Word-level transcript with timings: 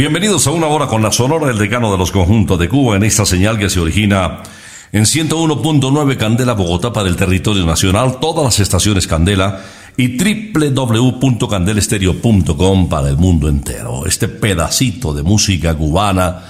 Bienvenidos 0.00 0.46
a 0.46 0.52
una 0.52 0.68
hora 0.68 0.86
con 0.86 1.02
la 1.02 1.12
Sonora 1.12 1.48
del 1.48 1.58
Decano 1.58 1.92
de 1.92 1.98
los 1.98 2.10
Conjuntos 2.10 2.58
de 2.58 2.70
Cuba 2.70 2.96
en 2.96 3.02
esta 3.02 3.26
señal 3.26 3.58
que 3.58 3.68
se 3.68 3.80
origina 3.80 4.38
en 4.92 5.02
101.9 5.02 6.16
Candela 6.16 6.54
Bogotá 6.54 6.90
para 6.90 7.06
el 7.06 7.16
territorio 7.16 7.66
nacional, 7.66 8.16
todas 8.18 8.42
las 8.42 8.60
estaciones 8.60 9.06
Candela 9.06 9.62
y 9.98 10.16
www.candelestereo.com 10.16 12.88
para 12.88 13.10
el 13.10 13.18
mundo 13.18 13.50
entero. 13.50 14.06
Este 14.06 14.28
pedacito 14.28 15.12
de 15.12 15.22
música 15.22 15.74
cubana 15.74 16.44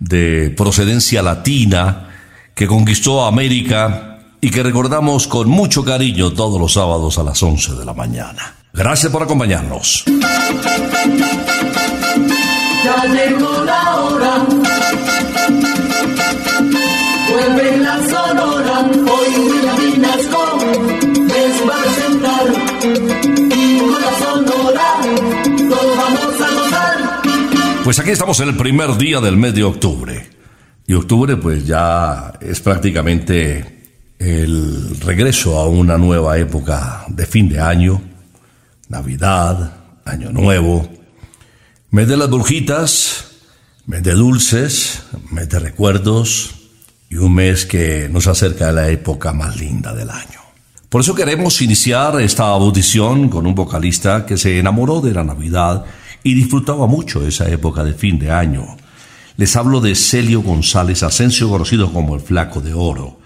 de 0.00 0.52
procedencia 0.56 1.22
latina 1.22 2.08
que 2.56 2.66
conquistó 2.66 3.24
América 3.24 4.18
y 4.40 4.50
que 4.50 4.64
recordamos 4.64 5.28
con 5.28 5.48
mucho 5.48 5.84
cariño 5.84 6.32
todos 6.32 6.60
los 6.60 6.72
sábados 6.72 7.18
a 7.18 7.22
las 7.22 7.40
11 7.40 7.74
de 7.74 7.84
la 7.84 7.94
mañana. 7.94 8.56
Gracias 8.72 9.12
por 9.12 9.22
acompañarnos. 9.22 10.06
Ya 12.84 13.04
llegó 13.04 13.64
la 13.64 13.96
hora. 13.96 14.46
Vuelve 17.30 17.76
la 17.78 17.96
sonora. 18.08 18.90
Hoy 18.90 19.92
Vinasco 19.92 20.58
les 21.26 21.68
va 21.68 21.76
a 21.76 21.82
presentar. 21.82 22.46
Y 23.56 23.78
con 23.80 24.00
la 24.00 24.12
sonora 24.18 24.88
todos 25.68 25.96
vamos 25.96 26.40
a 26.40 26.54
gozar. 26.54 27.22
Pues 27.84 27.98
aquí 27.98 28.10
estamos 28.10 28.40
en 28.40 28.48
el 28.48 28.56
primer 28.56 28.96
día 28.96 29.20
del 29.20 29.36
mes 29.36 29.54
de 29.54 29.64
octubre. 29.64 30.30
Y 30.86 30.94
octubre 30.94 31.36
pues 31.36 31.66
ya 31.66 32.32
es 32.40 32.60
prácticamente 32.60 33.80
el 34.18 34.98
regreso 35.00 35.58
a 35.58 35.68
una 35.68 35.96
nueva 35.98 36.38
época 36.38 37.04
de 37.08 37.26
fin 37.26 37.48
de 37.48 37.60
año, 37.60 38.00
Navidad, 38.88 39.72
Año 40.04 40.32
Nuevo, 40.32 40.88
mes 41.92 42.06
de 42.06 42.16
las 42.16 42.30
brujitas, 42.30 43.24
mes 43.86 44.02
de 44.04 44.12
dulces, 44.12 45.02
mes 45.32 45.48
de 45.48 45.58
recuerdos 45.58 46.54
y 47.08 47.16
un 47.16 47.34
mes 47.34 47.66
que 47.66 48.08
nos 48.08 48.28
acerca 48.28 48.68
a 48.68 48.72
la 48.72 48.88
época 48.90 49.32
más 49.32 49.58
linda 49.58 49.92
del 49.92 50.08
año. 50.08 50.40
Por 50.88 51.00
eso 51.00 51.16
queremos 51.16 51.60
iniciar 51.62 52.20
esta 52.20 52.44
audición 52.44 53.28
con 53.28 53.44
un 53.44 53.56
vocalista 53.56 54.24
que 54.24 54.36
se 54.36 54.60
enamoró 54.60 55.00
de 55.00 55.14
la 55.14 55.24
Navidad 55.24 55.84
y 56.22 56.34
disfrutaba 56.34 56.86
mucho 56.86 57.26
esa 57.26 57.48
época 57.48 57.82
de 57.82 57.94
fin 57.94 58.20
de 58.20 58.30
año. 58.30 58.76
Les 59.36 59.56
hablo 59.56 59.80
de 59.80 59.96
Celio 59.96 60.42
González 60.42 61.02
Asensio, 61.02 61.48
conocido 61.48 61.92
como 61.92 62.14
el 62.14 62.20
Flaco 62.20 62.60
de 62.60 62.72
Oro. 62.72 63.18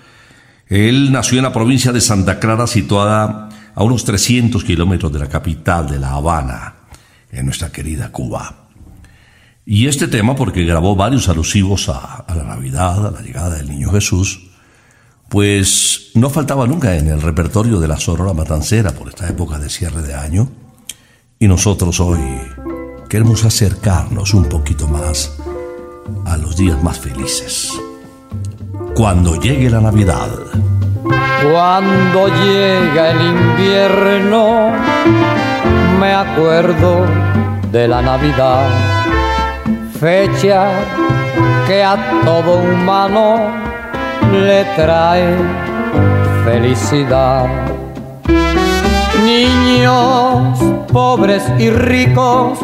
Él 0.68 1.12
nació 1.12 1.36
en 1.36 1.44
la 1.44 1.52
provincia 1.52 1.92
de 1.92 2.00
Santa 2.00 2.40
Clara, 2.40 2.66
situada 2.66 3.50
a 3.74 3.82
unos 3.82 4.04
300 4.04 4.64
kilómetros 4.64 5.12
de 5.12 5.18
la 5.18 5.28
capital 5.28 5.86
de 5.86 5.98
La 5.98 6.12
Habana. 6.12 6.83
En 7.34 7.46
nuestra 7.46 7.70
querida 7.70 8.10
Cuba. 8.10 8.68
Y 9.66 9.86
este 9.86 10.08
tema, 10.08 10.36
porque 10.36 10.64
grabó 10.64 10.94
varios 10.94 11.28
alusivos 11.28 11.88
a, 11.88 12.24
la 12.28 12.44
Navidad, 12.44 13.06
a 13.06 13.10
la 13.10 13.22
llegada 13.22 13.56
del 13.56 13.70
Niño 13.70 13.90
Jesús, 13.90 14.50
pues 15.28 16.10
no 16.14 16.28
faltaba 16.28 16.66
nunca 16.66 16.96
en 16.96 17.08
el 17.08 17.22
repertorio 17.22 17.80
de 17.80 17.88
la 17.88 17.98
Sonora 17.98 18.34
Matancera 18.34 18.92
por 18.92 19.08
esta 19.08 19.28
época 19.28 19.58
de 19.58 19.70
cierre 19.70 20.02
de 20.02 20.14
año. 20.14 20.50
Y 21.38 21.48
nosotros 21.48 21.98
hoy 22.00 22.20
queremos 23.08 23.44
acercarnos 23.44 24.34
un 24.34 24.44
poquito 24.48 24.86
más 24.86 25.32
a 26.26 26.36
los 26.36 26.56
días 26.56 26.82
más 26.82 27.00
felices. 27.00 27.70
Cuando 28.94 29.40
llegue 29.40 29.70
la 29.70 29.80
Navidad. 29.80 30.30
Cuando 31.42 32.28
llega 32.28 33.10
el 33.10 33.20
invierno, 33.36 34.72
me 35.98 36.12
acuerdo 36.12 37.06
de 37.70 37.88
la 37.88 38.02
Navidad, 38.02 38.68
fecha 40.00 40.70
que 41.66 41.82
a 41.82 41.96
todo 42.24 42.58
humano 42.58 43.50
le 44.32 44.64
trae 44.76 45.36
felicidad. 46.44 47.46
Niños 49.24 50.58
pobres 50.92 51.42
y 51.58 51.70
ricos 51.70 52.58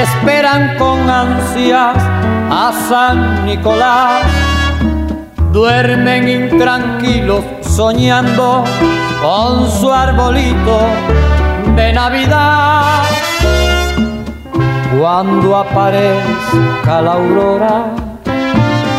esperan 0.00 0.76
con 0.78 1.08
ansias 1.08 1.96
a 2.50 2.72
San 2.88 3.46
Nicolás. 3.46 4.24
Duermen 5.52 6.28
intranquilos 6.28 7.44
soñando 7.62 8.64
con 9.22 9.70
su 9.70 9.92
arbolito 9.92 10.78
de 11.76 11.92
Navidad. 11.92 13.02
Cuando 14.98 15.56
aparezca 15.56 17.00
la 17.02 17.12
aurora, 17.12 17.84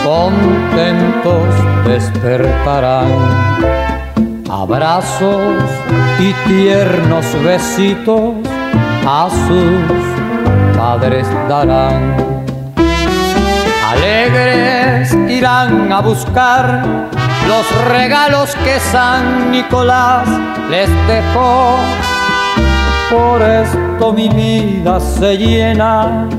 contentos 0.03 1.49
despertarán. 1.85 3.11
Abrazos 4.49 5.63
y 6.19 6.33
tiernos 6.47 7.25
besitos 7.43 8.33
a 9.05 9.29
sus 9.29 10.77
padres 10.77 11.27
darán. 11.47 12.15
Alegres 13.91 15.13
irán 15.29 15.91
a 15.91 16.01
buscar 16.01 17.09
los 17.47 17.85
regalos 17.89 18.55
que 18.63 18.79
San 18.79 19.51
Nicolás 19.51 20.27
les 20.69 20.89
dejó. 21.07 21.77
Por 23.11 23.41
esto 23.41 24.13
mi 24.13 24.29
vida 24.29 24.97
se 25.01 25.37
llena 25.37 26.29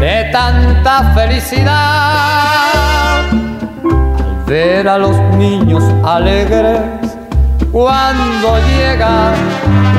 de 0.00 0.28
tanta 0.32 1.14
felicidad 1.14 2.72
al 3.22 4.44
ver 4.46 4.88
a 4.88 4.98
los 4.98 5.16
niños 5.36 5.84
alegres 6.04 6.80
cuando 7.70 8.58
llega 8.66 9.32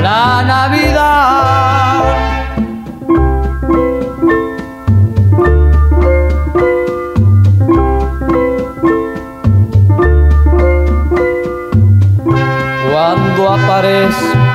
la 0.02 0.42
Navidad. 0.42 1.70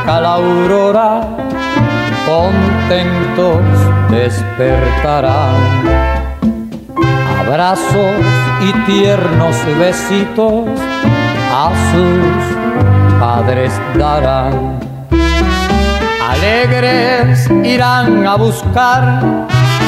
La 0.07 0.34
aurora, 0.34 1.22
contentos 2.25 3.62
despertarán. 4.12 5.56
Abrazos 7.40 8.16
y 8.62 8.72
tiernos 8.86 9.56
besitos 9.80 10.66
a 11.52 11.72
sus 11.92 13.19
padres 13.19 13.74
darán. 13.98 14.80
Alegres 16.30 17.50
irán 17.63 18.28
a 18.28 18.36
buscar 18.36 19.22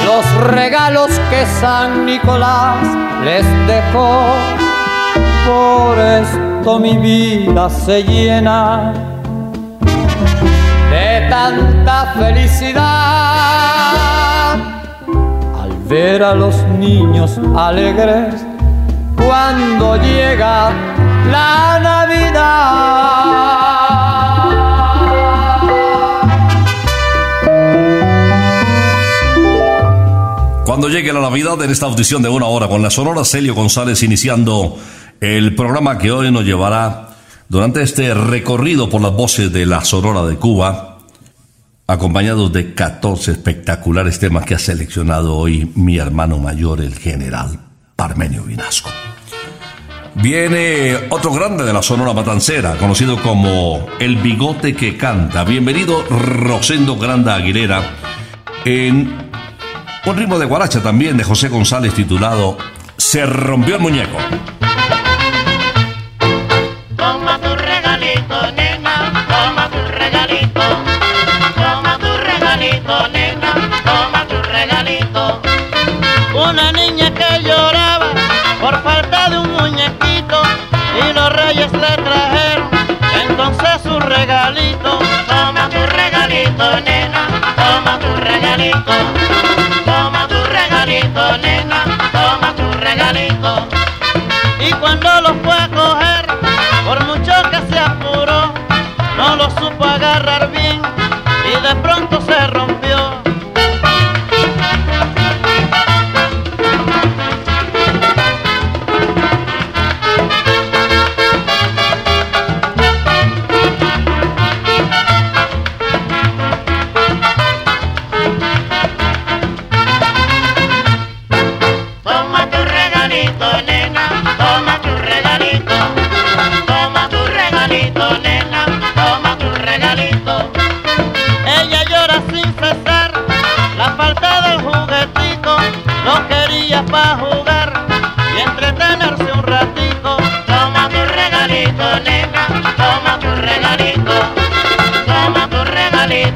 los 0.06 0.52
regalos 0.52 1.10
que 1.30 1.46
San 1.60 2.06
Nicolás 2.06 2.78
les 3.24 3.46
dejó. 3.68 4.34
Por 5.46 6.00
esto 6.00 6.80
mi 6.80 6.98
vida 6.98 7.70
se 7.70 8.04
llena 8.04 9.17
tanta 11.48 12.14
felicidad 12.20 12.84
al 15.62 15.72
ver 15.88 16.22
a 16.22 16.36
los 16.36 16.56
niños 16.78 17.40
alegres 17.56 18.46
cuando 19.16 19.96
llega 19.96 20.72
la 21.32 21.80
Navidad. 21.82 22.98
Cuando 30.66 30.90
llegue 30.90 31.14
la 31.14 31.22
Navidad 31.22 31.62
en 31.64 31.72
esta 31.72 31.86
audición 31.86 32.22
de 32.24 32.28
una 32.28 32.48
hora 32.48 32.68
con 32.68 32.82
la 32.82 32.90
Sonora 32.90 33.24
Celio 33.24 33.56
González 33.56 34.04
iniciando 34.04 34.78
el 35.22 35.56
programa 35.56 35.98
que 35.98 36.12
hoy 36.12 36.30
nos 36.30 36.44
llevará 36.44 37.08
durante 37.48 37.82
este 37.84 38.14
recorrido 38.14 38.90
por 38.90 39.00
las 39.02 39.14
voces 39.14 39.54
de 39.54 39.66
la 39.66 39.86
Sonora 39.86 40.26
de 40.26 40.36
Cuba, 40.36 40.97
acompañados 41.88 42.52
de 42.52 42.74
14 42.74 43.32
espectaculares 43.32 44.20
temas 44.20 44.46
que 44.46 44.54
ha 44.54 44.60
seleccionado 44.60 45.38
hoy 45.38 45.72
mi 45.76 45.98
hermano 45.98 46.38
mayor, 46.38 46.82
el 46.82 46.94
general 46.96 47.60
Parmenio 47.96 48.44
Vinasco. 48.44 48.90
Viene 50.16 50.98
otro 51.10 51.32
grande 51.32 51.64
de 51.64 51.72
la 51.72 51.82
Sonora 51.82 52.12
Matancera, 52.14 52.76
conocido 52.78 53.22
como 53.22 53.86
El 54.00 54.18
Bigote 54.18 54.76
que 54.76 54.98
Canta. 54.98 55.44
Bienvenido 55.44 56.04
Rosendo 56.10 56.98
Granda 56.98 57.36
Aguilera 57.36 57.82
en 58.66 59.30
un 60.06 60.18
ritmo 60.18 60.40
de 60.40 60.46
guaracha 60.46 60.82
también 60.82 61.16
de 61.18 61.24
José 61.24 61.48
González 61.48 61.94
titulado 61.94 62.58
Se 62.98 63.26
rompió 63.26 63.76
el 63.76 63.82
muñeco. 63.82 64.18
Una 76.34 76.72
niña 76.72 77.14
que 77.14 77.44
lloraba 77.44 78.08
por 78.62 78.82
falta 78.82 79.30
de 79.30 79.40
un 79.40 79.52
muñequito 79.52 80.42
y 81.02 81.14
los 81.14 81.30
reyes 81.34 81.72
le 81.74 82.04
trajeron 82.04 82.70
entonces 83.22 83.82
su 83.84 84.00
regalito. 84.00 85.00
Toma 85.28 85.70
tu 85.70 85.86
regalito, 85.86 86.80
nena, 86.82 87.28
toma 87.56 88.00
tu 88.00 88.16
regalito. 88.16 88.94
Toma 89.86 90.28
tu 90.28 90.44
regalito, 90.46 91.38
nena, 91.38 91.97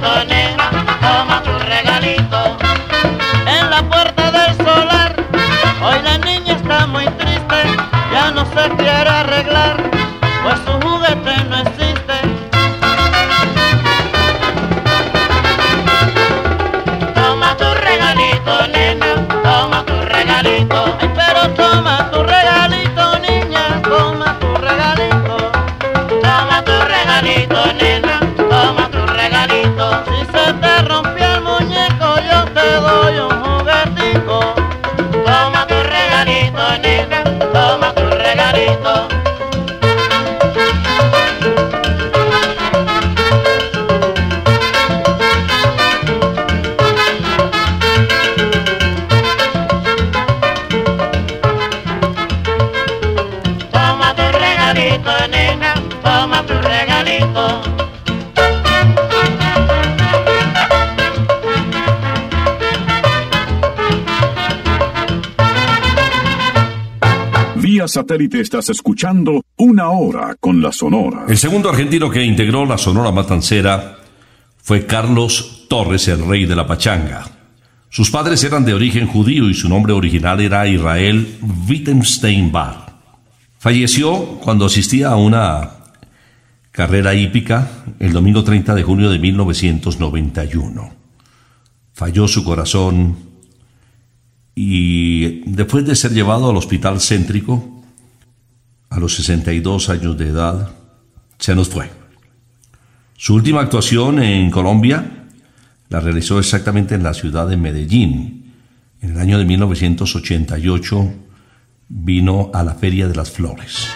cartones, 0.02 0.56
toma 1.00 1.42
tu 1.44 1.52
regalito. 1.60 2.58
En 3.46 3.70
la 3.70 3.82
puerta 3.84 4.32
del 4.32 4.56
solar, 4.58 5.16
hoy 5.84 6.02
la 6.04 6.18
niña 6.18 6.56
está 6.56 6.88
muy 6.88 7.06
triste, 7.06 7.62
ya 8.12 8.32
no 8.32 8.46
se 8.46 8.70
quiere 8.78 9.10
arreglar. 9.10 9.91
Satélite 67.92 68.40
estás 68.40 68.70
escuchando 68.70 69.44
Una 69.58 69.90
Hora 69.90 70.36
con 70.40 70.62
la 70.62 70.72
Sonora. 70.72 71.26
El 71.28 71.38
segundo 71.38 71.70
argentino 71.70 72.10
que 72.10 72.24
integró 72.24 72.66
la 72.66 72.78
Sonora 72.78 73.12
Matancera 73.12 73.98
fue 74.58 74.86
Carlos 74.86 75.66
Torres, 75.68 76.08
el 76.08 76.26
rey 76.26 76.46
de 76.46 76.56
la 76.56 76.66
pachanga. 76.66 77.30
Sus 77.90 78.10
padres 78.10 78.44
eran 78.46 78.64
de 78.64 78.74
origen 78.74 79.08
judío 79.08 79.50
y 79.50 79.54
su 79.54 79.68
nombre 79.68 79.92
original 79.92 80.40
era 80.40 80.66
Israel 80.68 81.38
Wittgenstein 81.68 82.52
Bar. 82.52 82.96
Falleció 83.60 84.40
cuando 84.40 84.66
asistía 84.66 85.10
a 85.10 85.18
una 85.18 85.72
carrera 86.72 87.14
hípica 87.14 87.84
el 88.00 88.14
domingo 88.14 88.44
30 88.44 88.74
de 88.74 88.84
junio 88.84 89.10
de 89.10 89.20
1991. 89.20 90.94
Falló 91.94 92.28
su 92.30 92.46
corazón 92.46 93.18
y 94.56 95.42
después 95.52 95.86
de 95.86 95.96
ser 95.96 96.14
llevado 96.14 96.50
al 96.50 96.58
hospital 96.58 97.02
céntrico 97.02 97.81
a 98.92 99.00
los 99.00 99.16
62 99.16 99.90
años 99.90 100.18
de 100.18 100.28
edad, 100.28 100.70
se 101.40 101.56
nos 101.56 101.70
fue. 101.70 101.90
Su 103.16 103.36
última 103.36 103.62
actuación 103.62 104.22
en 104.22 104.52
Colombia 104.52 105.28
la 105.90 106.00
realizó 106.02 106.40
exactamente 106.40 106.96
en 106.96 107.04
la 107.04 107.14
ciudad 107.14 107.48
de 107.48 107.58
Medellín. 107.58 108.54
En 109.02 109.12
el 109.12 109.20
año 109.20 109.40
de 109.40 109.46
1988 109.46 111.14
vino 111.88 112.52
a 112.54 112.64
la 112.64 112.76
Feria 112.76 113.08
de 113.08 113.16
las 113.16 113.32
Flores. 113.32 113.88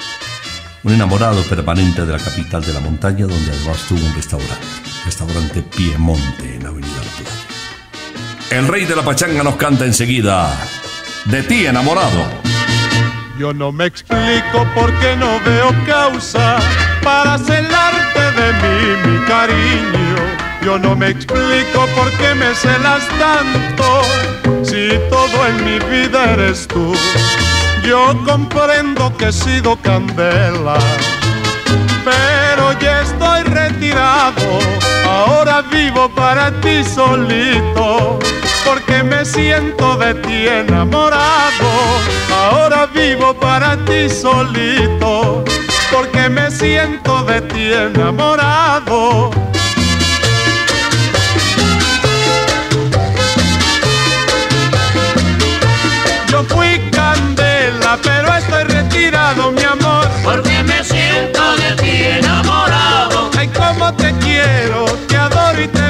Un 0.84 0.94
enamorado 0.94 1.42
permanente 1.44 2.06
de 2.06 2.14
la 2.14 2.20
capital 2.20 2.64
de 2.64 2.74
la 2.74 2.80
montaña, 2.80 3.26
donde 3.26 3.52
además 3.52 3.86
tuvo 3.88 4.06
un 4.06 4.14
restaurante, 4.14 4.56
restaurante 5.04 5.62
Piemonte 5.62 6.56
en 6.56 6.64
la 6.64 6.70
Avenida 6.70 7.02
La. 8.50 8.58
El 8.58 8.68
rey 8.68 8.86
de 8.86 8.96
la 8.96 9.04
pachanga 9.04 9.44
nos 9.44 9.56
canta 9.56 9.86
enseguida, 9.86 10.56
de 11.26 11.44
ti 11.44 11.66
enamorado. 11.66 12.45
Yo 13.38 13.54
no 13.54 13.72
me 13.74 13.86
explico 13.86 14.66
por 14.74 14.94
qué 15.00 15.16
no 15.18 15.40
veo 15.46 15.74
causa 15.86 16.58
para 17.04 17.38
celarte 17.38 18.32
de 18.32 18.54
mí, 18.54 19.10
mi 19.10 19.26
cariño. 19.26 20.16
Yo 20.62 20.80
no 20.80 20.96
me 20.96 21.10
explico 21.10 21.86
por 21.96 22.10
qué 22.14 22.34
me 22.34 22.56
celas 22.56 23.04
tanto 23.20 24.02
si 24.64 24.90
todo 25.10 25.48
en 25.48 25.66
mi 25.66 25.80
vida 25.90 26.32
eres 26.32 26.66
tú. 26.68 26.94
Yo 27.84 28.18
comprendo 28.26 29.16
que 29.18 29.28
he 29.28 29.34
sido 29.34 29.76
candela, 29.82 30.80
pero 32.06 32.72
ya 32.80 33.02
estoy 33.02 33.44
retirado. 33.44 34.60
Ahora 35.06 35.62
vivo 35.62 36.10
para 36.16 36.52
ti 36.62 36.84
solito, 36.84 38.18
porque 38.66 39.04
me 39.04 39.24
siento 39.24 39.96
de 39.98 40.16
ti 40.16 40.48
enamorado. 40.48 41.70
Ahora 42.34 42.88
vivo 42.88 43.34
para 43.36 43.78
ti 43.86 44.10
solito, 44.10 45.44
porque 45.92 46.28
me 46.30 46.50
siento 46.52 47.24
de 47.24 47.42
ti 47.42 47.72
enamorado. 47.72 49.32
Yo 56.28 56.44
fui 56.46 56.80
candela, 56.92 57.98
pero 58.04 58.34
estoy 58.36 58.64
retirado, 58.64 59.52
mi 59.52 59.64
amor. 59.64 60.08
Porque 60.24 60.64
me 60.64 60.84
siento 60.84 61.56
de 61.58 61.72
ti 61.82 62.04
enamorado. 62.20 63.30
Ay, 63.38 63.48
cómo 63.50 63.94
te 63.94 64.12
quiero, 64.20 64.86
te 65.08 65.16
adoro 65.16 65.62
y 65.62 65.68
te 65.68 65.85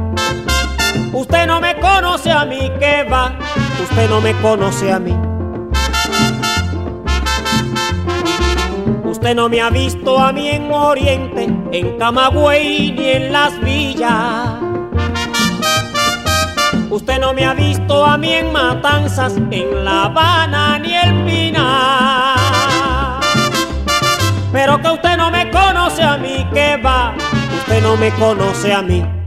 Usted 1.14 1.48
no 1.48 1.60
me 1.60 1.76
conoce 1.80 2.32
a 2.32 2.46
mí, 2.46 2.72
¿qué 2.80 3.04
va? 3.04 3.38
Usted 3.82 4.10
no 4.10 4.22
me 4.22 4.34
conoce 4.36 4.92
a 4.92 5.00
mí. 5.00 5.16
Usted 9.04 9.36
no 9.36 9.50
me 9.50 9.60
ha 9.60 9.70
visto 9.70 10.18
a 10.20 10.32
mí 10.32 10.50
en 10.50 10.72
Oriente, 10.72 11.50
en 11.72 11.98
Camagüey 11.98 12.92
ni 12.92 13.10
en 13.10 13.32
las 13.34 13.60
villas. 13.62 14.59
Usted 16.90 17.20
no 17.20 17.34
me 17.34 17.46
ha 17.46 17.54
visto 17.54 18.04
a 18.04 18.18
mí 18.18 18.34
en 18.34 18.52
Matanzas, 18.52 19.36
en 19.52 19.86
La 19.86 20.06
Habana 20.06 20.80
ni 20.80 20.96
el 20.96 21.24
Pinar. 21.24 22.40
Pero 24.52 24.82
que 24.82 24.90
usted 24.90 25.16
no 25.16 25.30
me 25.30 25.52
conoce 25.52 26.02
a 26.02 26.18
mí, 26.18 26.48
que 26.52 26.78
va, 26.78 27.14
usted 27.60 27.84
no 27.84 27.96
me 27.96 28.10
conoce 28.16 28.74
a 28.74 28.82
mí. 28.82 29.19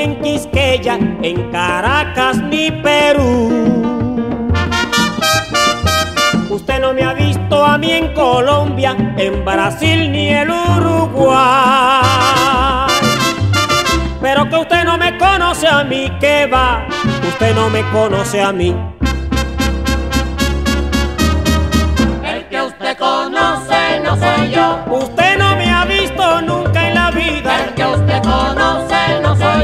En 0.00 0.20
Quisqueya, 0.22 0.98
en 1.22 1.50
Caracas 1.50 2.38
ni 2.38 2.70
Perú. 2.70 3.50
Usted 6.48 6.80
no 6.80 6.94
me 6.94 7.02
ha 7.02 7.12
visto 7.12 7.64
a 7.64 7.76
mí 7.76 7.92
en 7.92 8.14
Colombia, 8.14 8.96
en 9.16 9.44
Brasil 9.44 10.10
ni 10.10 10.28
el 10.28 10.50
Uruguay. 10.50 11.38
Pero 14.22 14.48
que 14.48 14.56
usted 14.56 14.84
no 14.84 14.96
me 14.96 15.18
conoce 15.18 15.68
a 15.68 15.84
mí, 15.84 16.10
que 16.20 16.46
va, 16.46 16.86
usted 17.28 17.54
no 17.54 17.68
me 17.68 17.82
conoce 17.90 18.42
a 18.42 18.52
mí. 18.52 18.74
El 22.24 22.48
que 22.48 22.62
usted 22.62 22.98
conoce 22.98 24.00
no 24.02 24.16
soy 24.16 24.50
yo. 24.50 24.89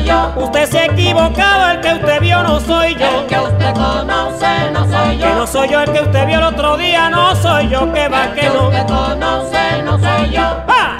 Yo. 0.06 0.32
Usted 0.36 0.66
se 0.70 0.78
ha 0.78 0.84
equivocado, 0.86 1.70
el 1.72 1.80
que 1.80 1.92
usted 1.94 2.20
vio 2.20 2.42
no 2.42 2.60
soy 2.60 2.94
yo. 2.94 3.20
El 3.20 3.26
que 3.26 3.38
usted 3.38 3.74
conoce 3.74 4.70
no 4.72 4.84
soy 4.90 5.18
yo. 5.18 5.26
Que 5.26 5.34
no 5.34 5.46
soy 5.46 5.68
yo 5.68 5.80
el 5.82 5.92
que 5.92 6.00
usted 6.00 6.26
vio 6.26 6.38
el 6.38 6.44
otro 6.44 6.76
día, 6.76 7.10
no 7.10 7.34
soy 7.36 7.68
yo, 7.68 7.92
que 7.92 8.08
va, 8.08 8.24
El 8.24 8.32
que 8.34 8.40
que 8.42 8.48
no. 8.48 8.68
usted 8.68 8.86
conoce 8.86 9.82
no 9.84 9.98
soy 9.98 10.30
yo. 10.30 10.42
¡Ah! 10.68 10.95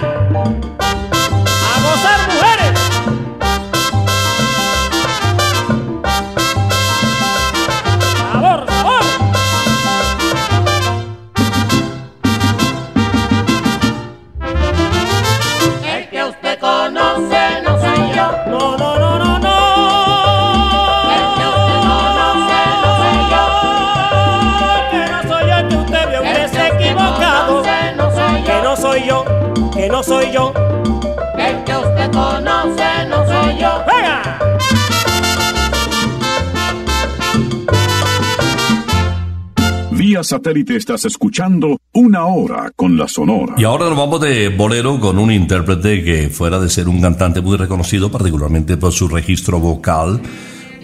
Satélite 40.37 40.77
estás 40.77 41.07
escuchando 41.07 41.81
Una 41.95 42.27
Hora 42.27 42.71
con 42.77 42.99
la 42.99 43.09
Sonora. 43.09 43.55
Y 43.57 43.65
ahora 43.65 43.87
nos 43.87 43.97
vamos 43.97 44.21
de 44.21 44.51
bolero 44.51 45.01
con 45.01 45.19
un 45.19 45.33
intérprete 45.33 46.05
que 46.05 46.29
fuera 46.29 46.59
de 46.61 46.69
ser 46.69 46.89
un 46.89 47.01
cantante 47.01 47.41
muy 47.41 47.57
reconocido, 47.57 48.11
particularmente 48.11 48.77
por 48.77 48.93
su 48.93 49.09
registro 49.09 49.61
vocal, 49.61 50.21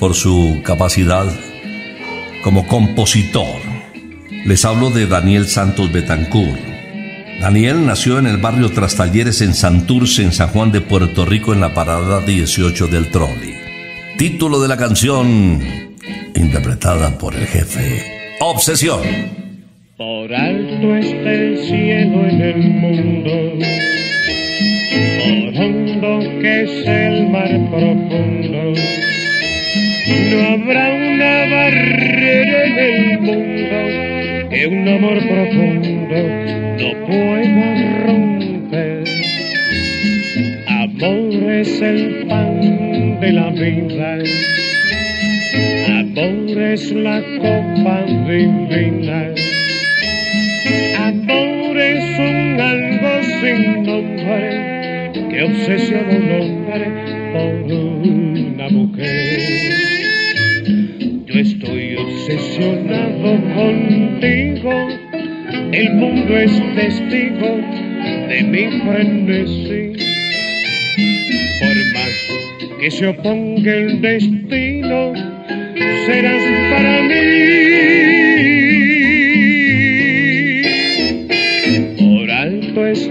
por 0.01 0.15
su 0.15 0.63
capacidad 0.65 1.27
como 2.43 2.67
compositor. 2.67 3.61
Les 4.47 4.65
hablo 4.65 4.89
de 4.89 5.07
Daniel 5.07 5.47
Santos 5.47 5.93
Betancourt. 5.93 6.59
Daniel 7.43 7.85
nació 7.85 8.19
en 8.19 8.27
el 8.27 8.39
barrio 8.39 8.73
Trastalleres 8.73 9.43
en 9.43 9.53
Santurce, 9.53 10.23
en 10.23 10.33
San 10.33 10.49
Juan 10.49 10.73
de 10.73 10.81
Puerto 10.81 11.27
Rico, 11.27 11.53
en 11.53 11.61
la 11.61 11.75
parada 11.75 12.21
18 12.21 12.87
del 12.87 13.11
trolley. 13.11 13.55
Título 14.17 14.63
de 14.63 14.69
la 14.69 14.79
canción, 14.79 15.61
interpretada 16.35 17.19
por 17.19 17.35
el 17.35 17.47
jefe. 17.47 18.03
Obsesión. 18.41 19.42
Por 19.99 20.35
alto 20.35 20.97
está 20.97 21.33
el 21.33 21.59
cielo 21.59 22.27
en 22.27 22.41
el 22.41 22.57
mundo, 22.57 23.59
por 25.19 25.63
hondo 25.63 26.41
que 26.41 26.63
es 26.63 26.87
el 26.87 27.29
mar 27.29 27.51
profundo. 27.71 28.73
No 30.31 30.49
habrá 30.49 30.95
una 30.95 31.55
barrera 31.55 32.65
en 32.65 32.79
el 32.79 33.21
mundo 33.21 34.49
que 34.49 34.67
un 34.67 34.89
amor 34.89 35.19
profundo 35.29 36.17
no 36.81 37.07
pueda 37.07 38.05
romper. 38.07 39.05
Amor 40.69 41.53
es 41.53 41.83
el 41.83 42.27
pan 42.29 43.21
de 43.21 43.33
la 43.33 43.51
vida. 43.51 44.19
Amor 46.01 46.63
es 46.63 46.93
la 46.93 47.23
copa 47.43 48.05
divina. 48.07 49.52
Amor 51.03 51.77
es 51.79 52.21
algo 52.21 53.23
sin 53.41 53.83
nombre 53.83 55.11
que 55.31 55.43
obsesiona 55.43 56.15
un 56.15 56.31
hombre 56.31 56.87
por 57.33 57.73
una 57.73 58.69
mujer. 58.69 59.41
Yo 61.27 61.41
estoy 61.41 61.97
obsesionado 61.97 63.31
contigo, 63.53 64.73
el 65.73 65.93
mundo 65.95 66.39
es 66.39 66.53
testigo 66.77 67.51
de 68.29 68.43
mi 68.45 68.81
frenesí. 68.83 70.05
Por 71.59 71.77
más 71.95 72.79
que 72.81 72.91
se 72.93 73.09
oponga 73.09 73.75
el 73.75 74.01
destino, 74.01 75.15
serás 76.07 76.45
para 76.71 77.03
mí. 77.03 77.52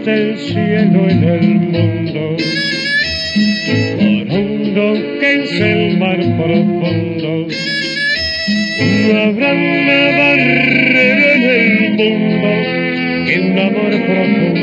Está 0.01 0.15
el 0.15 0.37
cielo 0.39 1.07
en 1.09 1.23
el 1.23 1.59
mundo, 1.59 2.35
por 3.97 4.35
hondo 4.35 5.19
que 5.19 5.43
es 5.43 5.61
el 5.61 5.97
mar 5.99 6.17
profundo. 6.17 7.47
No 9.07 9.21
habrá 9.21 9.53
una 9.53 10.01
barrera 10.17 11.33
en 11.35 11.43
el 11.43 11.67
mundo 11.91 12.49
que 13.27 13.39
un 13.41 13.59
amor 13.59 13.91
profundo 14.07 14.60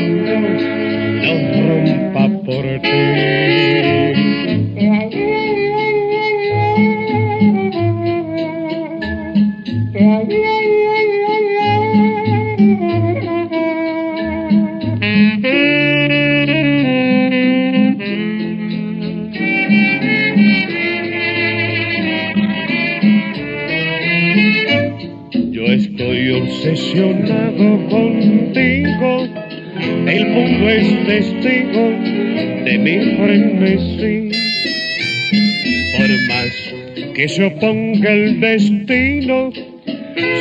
que 37.19 37.27
se 37.27 37.43
oponga 37.43 38.11
el 38.13 38.39
destino, 38.39 39.51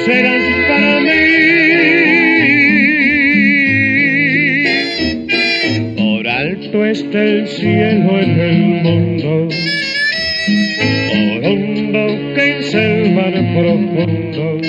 serás 0.05 0.43
para 0.69 1.01
mí. 1.01 1.11
Por 5.97 6.29
alto 6.29 6.85
está 6.87 7.21
el 7.21 7.49
cielo 7.49 8.21
en 8.21 8.41
el 8.41 8.59
mundo, 8.85 9.49
por 11.11 11.45
hondo 11.51 12.35
que 12.37 12.59
es 12.59 12.73
el 12.73 13.11
mar 13.11 13.33
profundo. 13.33 14.61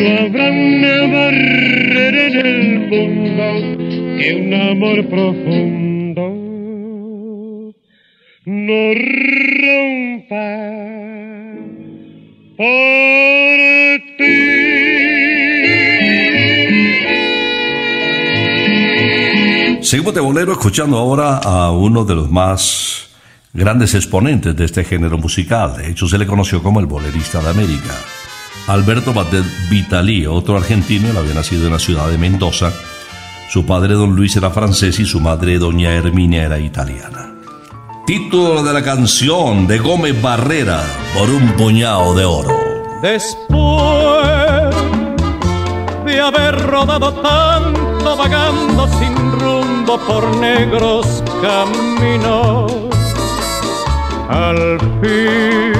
No 0.00 0.08
habrá 0.20 0.50
una 0.52 1.06
barrera 1.06 2.28
en 2.28 2.46
el 2.46 2.78
mundo 2.88 3.76
que 4.18 4.34
un 4.36 4.54
amor 4.54 5.06
profundo 5.06 6.45
no 8.46 8.94
rompa 8.94 10.38
por 12.56 13.56
ti. 14.18 14.36
Seguimos 19.82 20.14
de 20.14 20.20
bolero 20.20 20.52
escuchando 20.52 20.96
ahora 20.96 21.38
a 21.38 21.72
uno 21.72 22.04
de 22.04 22.14
los 22.14 22.30
más 22.30 23.08
grandes 23.52 23.94
exponentes 23.94 24.54
de 24.54 24.64
este 24.64 24.84
género 24.84 25.18
musical. 25.18 25.76
De 25.76 25.90
hecho, 25.90 26.06
se 26.06 26.16
le 26.16 26.26
conoció 26.26 26.62
como 26.62 26.78
el 26.78 26.86
bolerista 26.86 27.42
de 27.42 27.50
América. 27.50 27.94
Alberto 28.68 29.12
Batet 29.12 29.44
Vitali, 29.68 30.24
otro 30.26 30.56
argentino, 30.56 31.10
él 31.10 31.16
había 31.16 31.34
nacido 31.34 31.66
en 31.66 31.72
la 31.72 31.78
ciudad 31.80 32.08
de 32.08 32.18
Mendoza. 32.18 32.72
Su 33.48 33.66
padre, 33.66 33.94
don 33.94 34.14
Luis, 34.14 34.36
era 34.36 34.50
francés 34.50 35.00
y 35.00 35.04
su 35.04 35.20
madre, 35.20 35.58
doña 35.58 35.92
Herminia, 35.92 36.44
era 36.44 36.58
italiana. 36.60 37.35
Título 38.06 38.62
de 38.62 38.72
la 38.72 38.84
canción 38.84 39.66
de 39.66 39.78
Gómez 39.78 40.22
Barrera, 40.22 40.80
por 41.12 41.28
un 41.28 41.54
puñado 41.56 42.14
de 42.14 42.24
oro. 42.24 42.56
Después 43.02 44.76
de 46.04 46.20
haber 46.20 46.56
rodado 46.66 47.12
tanto 47.14 48.16
vagando 48.16 48.86
sin 49.00 49.32
rumbo 49.40 49.98
por 50.06 50.36
negros 50.36 51.24
caminos, 51.42 52.72
al 54.28 54.78
fin 55.02 55.76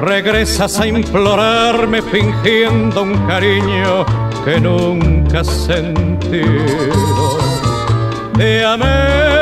regresas 0.00 0.78
a 0.78 0.86
implorarme 0.86 2.02
fingiendo 2.02 3.02
un 3.02 3.26
cariño 3.26 4.04
que 4.44 4.60
nunca 4.60 5.42
amé, 8.62 9.35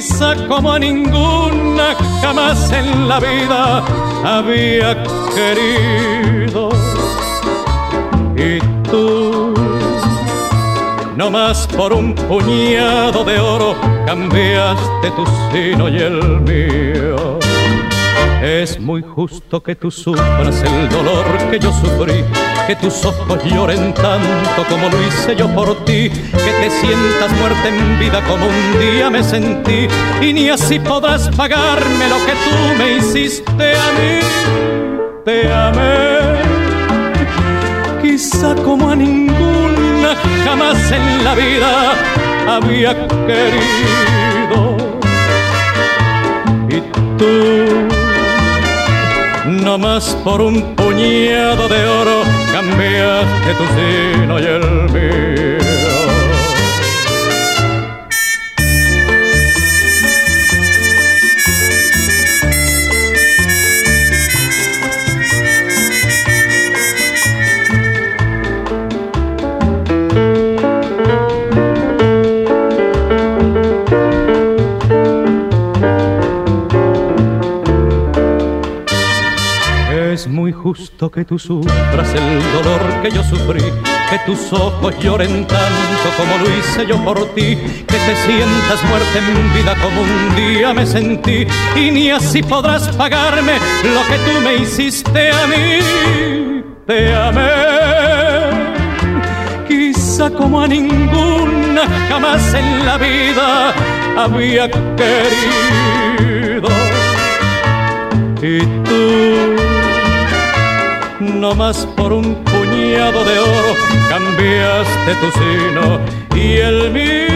quizá 0.00 0.34
como 0.48 0.72
a 0.72 0.78
ninguna 0.78 1.94
jamás 2.22 2.72
en 2.72 3.06
la 3.06 3.20
vida 3.20 3.84
había 4.24 4.96
querido. 5.34 6.70
Y 8.34 8.58
tú, 8.88 9.52
no 11.16 11.30
más 11.30 11.66
por 11.66 11.92
un 11.92 12.14
puñado 12.14 13.24
de 13.24 13.38
oro, 13.38 13.76
cambiaste 14.06 15.10
tu 15.10 15.24
sino 15.52 15.86
y 15.90 15.98
el 15.98 16.40
mío. 16.48 17.38
Es 18.42 18.80
muy 18.80 19.02
justo 19.02 19.62
que 19.62 19.74
tú 19.76 19.90
sufras 19.90 20.62
el 20.62 20.88
dolor 20.88 21.26
que 21.50 21.58
yo 21.58 21.70
sufrí, 21.72 22.24
que 22.70 22.76
tus 22.76 23.04
ojos 23.04 23.42
lloren 23.46 23.92
tanto 23.94 24.64
como 24.68 24.88
lo 24.88 25.02
hice 25.04 25.34
yo 25.34 25.52
por 25.52 25.84
ti, 25.84 26.08
que 26.08 26.52
te 26.60 26.70
sientas 26.70 27.32
muerta 27.40 27.68
en 27.68 27.98
vida 27.98 28.22
como 28.28 28.46
un 28.46 28.78
día 28.78 29.10
me 29.10 29.24
sentí, 29.24 29.88
y 30.20 30.32
ni 30.32 30.50
así 30.50 30.78
podrás 30.78 31.28
pagarme 31.30 32.08
lo 32.08 32.24
que 32.26 32.32
tú 32.44 32.78
me 32.78 32.98
hiciste 32.98 33.74
a 33.74 33.90
mí. 33.98 34.20
Te 35.24 35.52
amé, 35.52 36.42
quizá 38.02 38.54
como 38.54 38.90
a 38.90 38.94
ninguna 38.94 40.14
jamás 40.44 40.92
en 40.92 41.24
la 41.24 41.34
vida 41.34 41.94
había 42.46 42.94
querido. 43.26 44.76
Y 46.68 46.80
tú 47.18 48.09
no 49.60 49.78
más 49.78 50.16
por 50.24 50.40
un 50.40 50.74
puñado 50.74 51.68
de 51.68 51.84
oro 51.86 52.22
cambiaste 52.52 53.54
tu 53.54 53.64
sino 53.74 54.38
y 54.38 54.44
el 54.44 54.90
mío. 54.92 55.69
Que 81.08 81.24
tú 81.24 81.38
sufras 81.38 82.14
el 82.14 82.42
dolor 82.52 83.00
que 83.00 83.10
yo 83.10 83.22
sufrí, 83.24 83.62
que 84.10 84.18
tus 84.26 84.52
ojos 84.52 84.94
lloren 84.98 85.46
tanto 85.46 86.10
como 86.18 86.36
lo 86.36 86.58
hice 86.58 86.86
yo 86.86 87.02
por 87.02 87.24
ti, 87.34 87.56
que 87.56 87.96
te 87.96 88.16
sientas 88.16 88.84
muerta 88.84 89.18
en 89.18 89.54
vida 89.54 89.74
como 89.82 90.02
un 90.02 90.36
día 90.36 90.74
me 90.74 90.84
sentí, 90.84 91.46
y 91.74 91.90
ni 91.90 92.10
así 92.10 92.42
podrás 92.42 92.88
pagarme 92.96 93.54
lo 93.82 94.02
que 94.08 94.18
tú 94.26 94.40
me 94.42 94.56
hiciste 94.56 95.30
a 95.30 95.46
mí. 95.46 96.64
Te 96.86 97.14
amé, 97.14 97.48
quizá 99.66 100.28
como 100.28 100.60
a 100.60 100.68
ninguna 100.68 101.86
jamás 102.10 102.52
en 102.52 102.84
la 102.84 102.98
vida 102.98 103.72
había 104.18 104.68
querido. 104.70 106.68
Y 108.42 108.60
tú 108.84 109.69
no 111.40 111.54
más 111.54 111.86
por 111.96 112.12
un 112.12 112.34
puñado 112.44 113.24
de 113.24 113.38
oro 113.38 113.74
cambiaste 114.10 115.14
tu 115.14 115.30
sino 115.32 115.98
y 116.36 116.56
el 116.56 116.92
mío. 116.92 117.30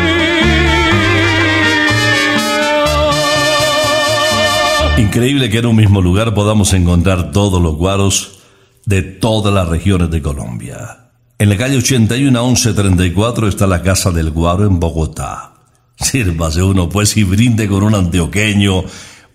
Increíble 4.99 5.49
que 5.49 5.59
en 5.59 5.67
un 5.67 5.77
mismo 5.77 6.03
lugar 6.03 6.35
podamos 6.35 6.75
encontrar 6.75 7.33
todos 7.33 7.63
los 7.63 7.77
guaros 7.77 8.41
de 8.85 9.01
todas 9.03 9.55
las 9.55 9.69
regiones 9.69 10.11
de 10.11 10.21
Colombia. 10.21 11.09
En 11.39 11.49
la 11.49 11.57
calle 11.57 11.79
81 11.79 12.47
1134 12.47 13.49
está 13.49 13.67
la 13.67 13.83
Casa 13.83 14.11
del 14.11 14.31
Guaro 14.31 14.67
en 14.67 14.79
Bogotá. 14.79 15.55
Sírvase 15.97 16.63
uno 16.63 16.91
pues 16.91 17.17
y 17.17 17.25
brinde 17.25 17.69
con 17.69 17.83
un 17.83 17.95
antioqueño 17.95 18.85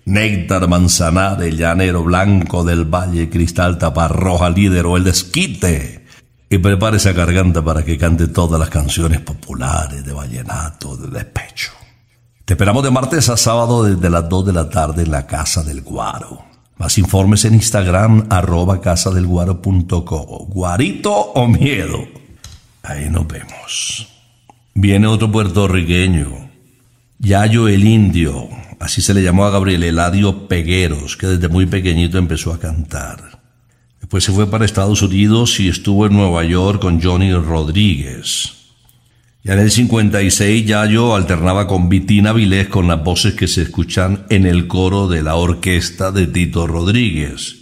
Néctar 0.05 0.67
Manzanares, 0.67 1.55
Llanero 1.55 2.03
Blanco 2.03 2.63
del 2.63 2.85
Valle, 2.85 3.29
Cristal 3.29 3.77
Taparroja, 3.77 4.49
Líder 4.49 4.85
o 4.85 4.97
el 4.97 5.03
Desquite. 5.03 6.05
Y 6.49 6.57
prepare 6.57 6.97
esa 6.97 7.11
garganta 7.11 7.63
para 7.63 7.83
que 7.83 7.97
cante 7.97 8.27
todas 8.27 8.59
las 8.59 8.69
canciones 8.69 9.19
populares 9.19 10.03
de 10.03 10.11
vallenato, 10.13 10.97
de 10.97 11.09
despecho. 11.09 11.71
Te 12.43 12.53
esperamos 12.53 12.83
de 12.83 12.89
martes 12.89 13.29
a 13.29 13.37
sábado 13.37 13.83
desde 13.83 14.09
las 14.09 14.27
2 14.27 14.47
de 14.47 14.53
la 14.53 14.67
tarde 14.67 15.03
en 15.03 15.11
la 15.11 15.27
Casa 15.27 15.63
del 15.63 15.81
Guaro. 15.81 16.43
Más 16.77 16.97
informes 16.97 17.45
en 17.45 17.53
Instagram, 17.53 18.25
arroba 18.31 18.81
casadelguaro.co. 18.81 20.45
Guarito 20.47 21.13
o 21.13 21.47
miedo. 21.47 21.99
Ahí 22.81 23.09
nos 23.11 23.27
vemos. 23.27 24.07
Viene 24.73 25.05
otro 25.05 25.31
puertorriqueño. 25.31 26.49
Yayo 27.19 27.67
el 27.67 27.85
Indio 27.85 28.49
así 28.79 29.01
se 29.01 29.13
le 29.13 29.23
llamó 29.23 29.45
a 29.45 29.51
Gabriel 29.51 29.83
Eladio 29.83 30.47
Pegueros, 30.47 31.17
que 31.17 31.27
desde 31.27 31.47
muy 31.47 31.65
pequeñito 31.65 32.17
empezó 32.17 32.53
a 32.53 32.59
cantar. 32.59 33.39
Después 33.99 34.23
se 34.23 34.31
fue 34.31 34.47
para 34.47 34.65
Estados 34.65 35.01
Unidos 35.01 35.59
y 35.59 35.67
estuvo 35.67 36.05
en 36.05 36.13
Nueva 36.13 36.43
York 36.43 36.81
con 36.81 37.01
Johnny 37.01 37.33
Rodríguez. 37.33 38.53
Ya 39.43 39.53
en 39.53 39.59
el 39.59 39.71
56 39.71 40.65
Yayo 40.65 41.15
alternaba 41.15 41.65
con 41.67 41.87
Vitina 41.87 42.33
Vilés 42.33 42.67
con 42.67 42.87
las 42.87 43.03
voces 43.03 43.35
que 43.35 43.47
se 43.47 43.61
escuchan 43.61 44.25
en 44.29 44.45
el 44.45 44.67
coro 44.67 45.07
de 45.07 45.21
la 45.21 45.35
orquesta 45.35 46.11
de 46.11 46.27
Tito 46.27 46.67
Rodríguez. 46.67 47.57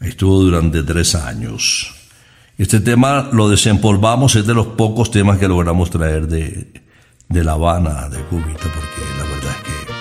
Estuvo 0.00 0.42
durante 0.42 0.82
tres 0.82 1.14
años. 1.14 1.94
Este 2.56 2.80
tema 2.80 3.28
lo 3.32 3.48
desempolvamos, 3.48 4.36
es 4.36 4.46
de 4.46 4.54
los 4.54 4.68
pocos 4.68 5.10
temas 5.10 5.38
que 5.38 5.48
logramos 5.48 5.90
traer 5.90 6.26
de, 6.26 6.72
de 7.28 7.44
La 7.44 7.52
Habana, 7.52 8.08
de 8.08 8.18
Cubita, 8.24 8.64
porque 8.64 9.00
la 9.18 9.24
verdad 9.24 9.56
es 9.56 9.86
que 9.86 9.99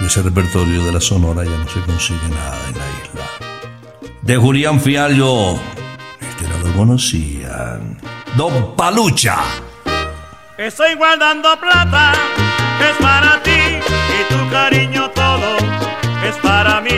de 0.00 0.06
ese 0.06 0.22
repertorio 0.22 0.84
de 0.84 0.92
la 0.92 1.00
Sonora 1.00 1.44
ya 1.44 1.56
no 1.56 1.68
se 1.68 1.80
consigue 1.82 2.28
nada 2.28 2.58
en 2.68 2.78
la 2.78 2.86
isla. 3.02 4.10
de 4.22 4.36
Julián 4.36 4.80
Fiallo. 4.80 5.54
Este 6.20 6.46
no 6.48 6.58
lo 6.68 6.74
conocían. 6.76 7.98
Don 8.36 8.74
Palucha. 8.76 9.38
Estoy 10.56 10.94
guardando 10.94 11.58
plata, 11.58 12.12
que 12.78 12.90
es 12.90 12.96
para 12.98 13.42
ti, 13.42 13.50
y 13.50 14.34
tu 14.34 14.50
cariño 14.50 15.10
todo 15.10 15.56
es 16.28 16.36
para 16.42 16.80
mí. 16.80 16.90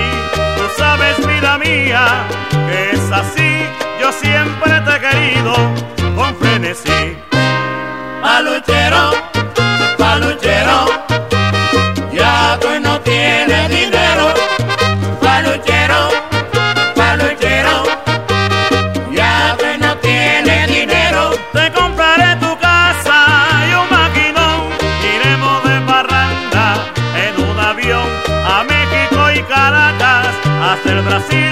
Tú 0.57 0.65
sabes, 0.77 1.17
vida 1.27 1.59
mía, 1.59 2.27
que 2.51 2.91
es 2.91 3.13
así, 3.13 3.63
yo 4.01 4.11
siempre 4.13 4.81
te 4.81 4.97
he 4.97 5.01
querido 5.01 5.55
con 6.17 6.35
frenesí. 6.37 7.17
Paluchero, 8.21 9.13
see 31.31 31.52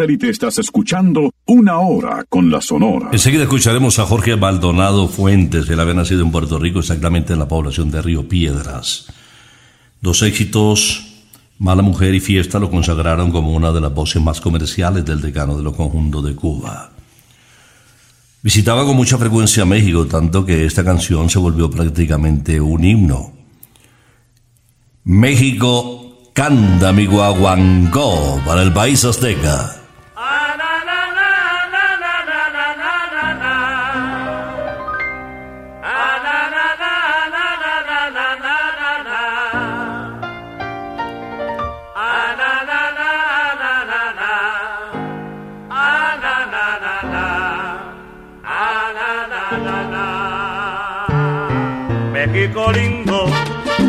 satélite 0.00 0.30
estás 0.30 0.56
escuchando 0.58 1.34
Una 1.44 1.78
Hora 1.80 2.24
con 2.26 2.50
la 2.50 2.62
Sonora. 2.62 3.10
Enseguida 3.12 3.42
escucharemos 3.42 3.98
a 3.98 4.06
Jorge 4.06 4.34
Maldonado 4.34 5.08
Fuentes. 5.08 5.68
Él 5.68 5.78
había 5.78 5.92
nacido 5.92 6.22
en 6.22 6.30
Puerto 6.30 6.58
Rico, 6.58 6.78
exactamente 6.78 7.34
en 7.34 7.38
la 7.38 7.48
población 7.48 7.90
de 7.90 8.00
Río 8.00 8.26
Piedras. 8.26 9.08
Dos 10.00 10.22
éxitos, 10.22 11.04
Mala 11.58 11.82
Mujer 11.82 12.14
y 12.14 12.20
Fiesta, 12.20 12.58
lo 12.58 12.70
consagraron 12.70 13.30
como 13.30 13.52
una 13.52 13.72
de 13.72 13.82
las 13.82 13.92
voces 13.92 14.22
más 14.22 14.40
comerciales 14.40 15.04
del 15.04 15.20
decano 15.20 15.54
de 15.54 15.64
los 15.64 15.76
conjuntos 15.76 16.24
de 16.24 16.34
Cuba. 16.34 16.92
Visitaba 18.42 18.86
con 18.86 18.96
mucha 18.96 19.18
frecuencia 19.18 19.66
México, 19.66 20.06
tanto 20.06 20.46
que 20.46 20.64
esta 20.64 20.82
canción 20.82 21.28
se 21.28 21.38
volvió 21.38 21.70
prácticamente 21.70 22.58
un 22.58 22.82
himno. 22.82 23.32
México 25.04 26.30
canta 26.32 26.90
mi 26.94 27.04
guaguancó 27.04 28.40
para 28.46 28.62
el 28.62 28.72
país 28.72 29.04
azteca. 29.04 29.76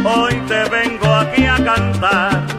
Hoy 0.05 0.35
te 0.47 0.69
vengo 0.69 1.07
aquí 1.07 1.45
a 1.45 1.57
cantar. 1.63 2.50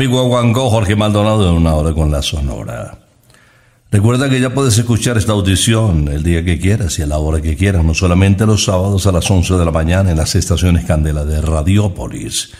Mi 0.00 0.06
guaguancó, 0.06 0.70
Jorge 0.70 0.96
Maldonado 0.96 1.50
en 1.50 1.56
una 1.56 1.74
hora 1.74 1.92
con 1.92 2.10
la 2.10 2.22
sonora. 2.22 3.00
Recuerda 3.90 4.30
que 4.30 4.40
ya 4.40 4.48
puedes 4.48 4.78
escuchar 4.78 5.18
esta 5.18 5.32
audición 5.32 6.08
el 6.08 6.22
día 6.22 6.42
que 6.42 6.58
quieras 6.58 6.98
y 6.98 7.02
a 7.02 7.06
la 7.06 7.18
hora 7.18 7.42
que 7.42 7.54
quieras, 7.54 7.84
no 7.84 7.92
solamente 7.92 8.46
los 8.46 8.64
sábados 8.64 9.06
a 9.06 9.12
las 9.12 9.30
11 9.30 9.58
de 9.58 9.64
la 9.66 9.70
mañana 9.70 10.10
en 10.10 10.16
las 10.16 10.34
estaciones 10.36 10.86
Candela 10.86 11.26
de 11.26 11.42
Radiópolis. 11.42 12.52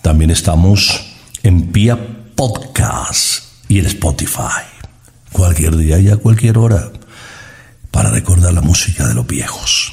También 0.00 0.30
estamos 0.30 1.04
en 1.42 1.70
Pia 1.70 1.98
Podcast 2.34 3.44
y 3.68 3.80
en 3.80 3.84
Spotify. 3.84 4.64
Cualquier 5.32 5.76
día 5.76 5.98
y 5.98 6.08
a 6.08 6.16
cualquier 6.16 6.56
hora 6.56 6.90
para 7.90 8.08
recordar 8.08 8.54
la 8.54 8.62
música 8.62 9.06
de 9.06 9.12
los 9.12 9.26
viejos. 9.26 9.92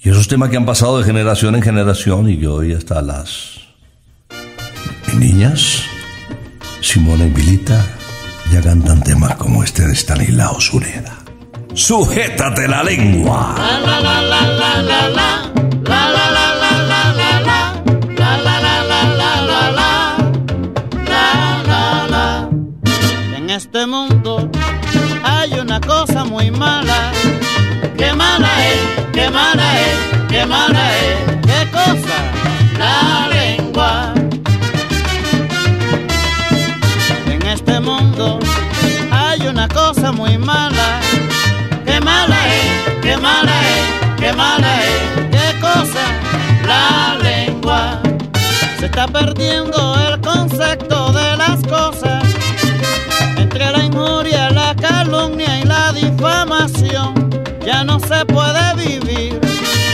Y 0.00 0.08
esos 0.08 0.26
temas 0.26 0.50
que 0.50 0.56
han 0.56 0.66
pasado 0.66 0.98
de 0.98 1.04
generación 1.04 1.54
en 1.54 1.62
generación 1.62 2.28
y 2.28 2.40
que 2.40 2.48
hoy 2.48 2.72
hasta 2.72 3.00
las 3.02 3.67
niñas, 5.14 5.82
Simona 6.80 7.26
y 7.26 7.30
Vilita, 7.30 7.84
ya 8.52 8.60
cantan 8.62 9.02
temas 9.02 9.36
como 9.36 9.62
este 9.62 9.86
de 9.86 9.94
Stanislao 9.94 10.60
Sureda. 10.60 11.18
Sujétate 11.74 12.66
la 12.68 12.82
lengua. 12.82 13.54
En 23.36 23.50
este 23.50 23.86
mundo 23.86 24.50
hay 25.22 25.52
una 25.58 25.80
cosa 25.80 26.24
muy 26.24 26.50
mala. 26.50 27.12
Qué 27.96 28.12
mala 28.12 28.66
es, 28.66 28.80
qué 29.12 29.30
mala 29.30 29.80
es, 29.80 29.98
qué 30.28 30.46
mala 30.46 30.96
es. 30.96 31.16
¿Qué 31.46 31.70
cosa? 31.70 32.47
Muy 40.12 40.38
mala. 40.38 41.00
Qué 41.84 42.00
mala 42.00 42.36
es, 42.46 42.94
qué 43.02 43.16
mala 43.16 43.52
es, 43.60 44.20
qué 44.20 44.32
mala 44.32 44.84
es. 44.84 45.00
¿Qué 45.30 45.60
cosa? 45.60 46.04
La 46.66 47.16
lengua. 47.22 48.00
Se 48.78 48.86
está 48.86 49.06
perdiendo 49.06 49.96
el 50.08 50.20
concepto 50.20 51.12
de 51.12 51.36
las 51.36 51.62
cosas 51.64 52.24
entre 53.36 53.70
la 53.70 53.84
injuria, 53.84 54.50
la 54.50 54.74
calumnia 54.74 55.60
y 55.60 55.64
la 55.64 55.92
difamación. 55.92 57.30
Ya 57.64 57.84
no 57.84 57.98
se 58.00 58.24
puede 58.26 58.74
vivir 58.76 59.40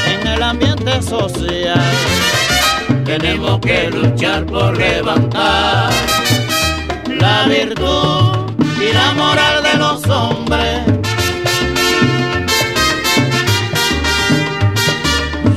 en 0.06 0.26
el 0.26 0.42
ambiente 0.42 1.02
social. 1.02 1.80
Tenemos 3.04 3.60
que 3.60 3.90
luchar 3.90 4.44
por 4.46 4.76
levantar 4.76 5.90
la 7.06 7.44
virtud 7.46 8.43
y 8.88 8.92
la 8.92 9.12
moral 9.12 9.62
de 9.62 9.78
los 9.78 10.06
hombres. 10.08 10.80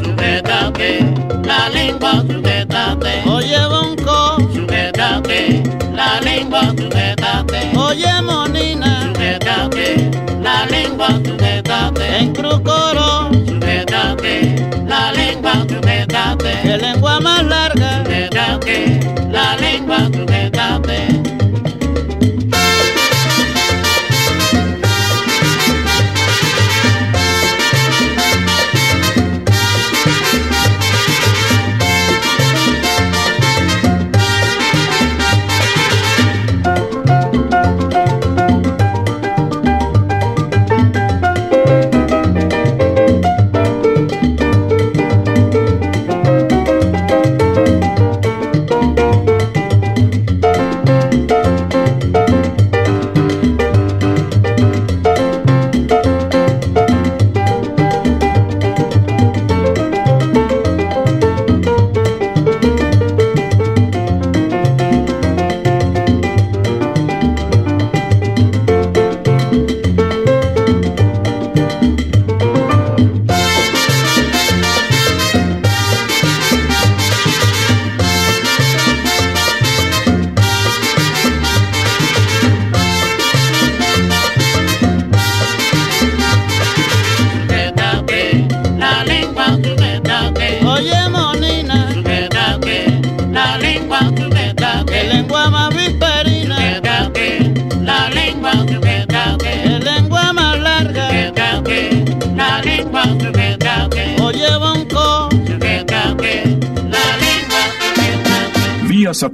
Sujétate 0.03 1.05
la 1.43 1.69
lengua, 1.69 2.23
sujétate. 2.27 3.23
Oye, 3.29 3.59
bonco, 3.69 4.37
sujétate 4.53 5.63
la 5.93 6.19
lengua, 6.21 6.61
sujétate. 6.77 7.71
Oye, 7.77 8.21
monina, 8.21 9.11
sujétate 9.13 10.09
la 10.41 10.65
lengua, 10.65 11.09
sujétate. 11.25 12.17
En 12.19 12.33
crucoro, 12.33 13.29
sujétate 13.47 14.55
la 14.87 15.11
lengua, 15.11 15.53
sujétate. 15.67 16.51
¿Qué 16.63 16.77
lengua 16.77 17.19
más 17.19 17.43
larga? 17.43 17.76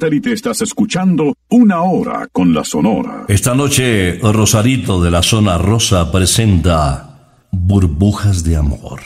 Satélite 0.04 0.34
estás 0.34 0.62
escuchando 0.62 1.38
una 1.48 1.84
hora 1.84 2.28
con 2.30 2.54
la 2.54 2.66
Sonora. 2.66 3.24
Esta 3.30 3.56
noche, 3.56 4.20
Rosarito 4.22 5.02
de 5.02 5.10
la 5.10 5.24
zona 5.24 5.58
rosa 5.58 6.12
presenta 6.12 7.38
Burbujas 7.52 8.44
de 8.44 8.58
Amor, 8.58 9.00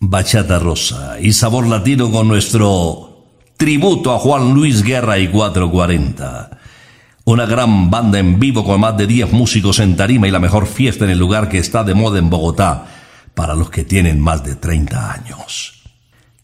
Bachata 0.00 0.58
Rosa 0.58 1.20
y 1.20 1.32
Sabor 1.32 1.68
Latino 1.68 2.10
con 2.10 2.26
nuestro 2.26 3.28
tributo 3.56 4.12
a 4.12 4.18
Juan 4.18 4.52
Luis 4.52 4.82
Guerra 4.82 5.20
y 5.20 5.28
440. 5.28 6.58
Una 7.24 7.46
gran 7.46 7.88
banda 7.88 8.18
en 8.18 8.40
vivo 8.40 8.64
con 8.64 8.80
más 8.80 8.96
de 8.96 9.06
10 9.06 9.30
músicos 9.30 9.78
en 9.78 9.94
tarima 9.94 10.26
y 10.26 10.32
la 10.32 10.40
mejor 10.40 10.66
fiesta 10.66 11.04
en 11.04 11.12
el 11.12 11.20
lugar 11.20 11.48
que 11.48 11.58
está 11.58 11.84
de 11.84 11.94
moda 11.94 12.18
en 12.18 12.28
Bogotá 12.28 12.86
para 13.32 13.54
los 13.54 13.70
que 13.70 13.84
tienen 13.84 14.18
más 14.18 14.42
de 14.42 14.56
30 14.56 15.12
años. 15.12 15.81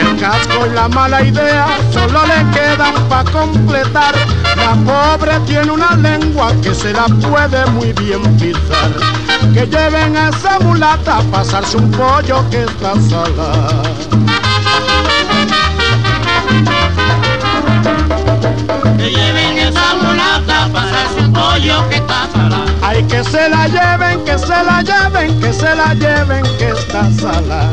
El 0.00 0.18
casco 0.18 0.66
y 0.66 0.74
la 0.74 0.88
mala 0.88 1.22
idea 1.22 1.66
solo 1.92 2.22
le 2.26 2.50
quedan 2.50 2.94
para 3.08 3.30
completar. 3.30 4.14
La 4.56 4.74
pobre 4.84 5.38
tiene 5.46 5.70
una 5.70 5.94
lengua 5.96 6.52
que 6.62 6.74
se 6.74 6.92
la 6.92 7.06
puede 7.06 7.64
muy 7.66 7.92
bien 7.92 8.22
pisar. 8.36 8.90
Que 9.54 9.66
lleven 9.66 10.16
a 10.16 10.28
esa 10.28 10.58
mulata 10.60 11.09
pasarse 11.18 11.76
un 11.76 11.90
pollo 11.90 12.48
que 12.50 12.62
está 12.62 12.94
salada. 13.08 13.82
Que 18.96 19.10
lleven 19.10 19.58
esa 19.58 19.94
mulata 20.00 20.68
pasarse 20.72 21.20
un 21.20 21.32
pollo 21.32 21.88
que 21.88 21.96
está 21.96 22.28
salada. 22.32 22.64
Ay, 22.82 23.02
que 23.04 23.24
se 23.24 23.48
la 23.48 23.66
lleven, 23.66 24.24
que 24.24 24.38
se 24.38 24.48
la 24.48 24.82
lleven, 24.82 25.40
que 25.40 25.52
se 25.52 25.74
la 25.74 25.94
lleven, 25.94 26.42
que 26.58 26.68
está 26.70 27.10
salada. 27.12 27.72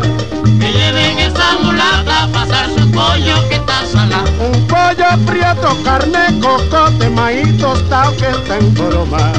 Que 0.59 0.71
lleven 0.71 1.19
mulata 1.61 2.23
a 2.23 2.27
pasarse 2.27 2.81
un 2.83 2.91
pollo 2.91 3.47
que 3.49 3.55
está 3.55 3.85
salada. 3.85 4.29
Un 4.39 4.67
pollo 4.67 5.09
prieto, 5.25 5.77
carne, 5.83 6.39
cocote, 6.41 7.09
maíz 7.09 7.57
tostado 7.57 8.15
que 8.17 8.29
está 8.29 8.57
en 8.57 8.73
broma. 8.73 9.31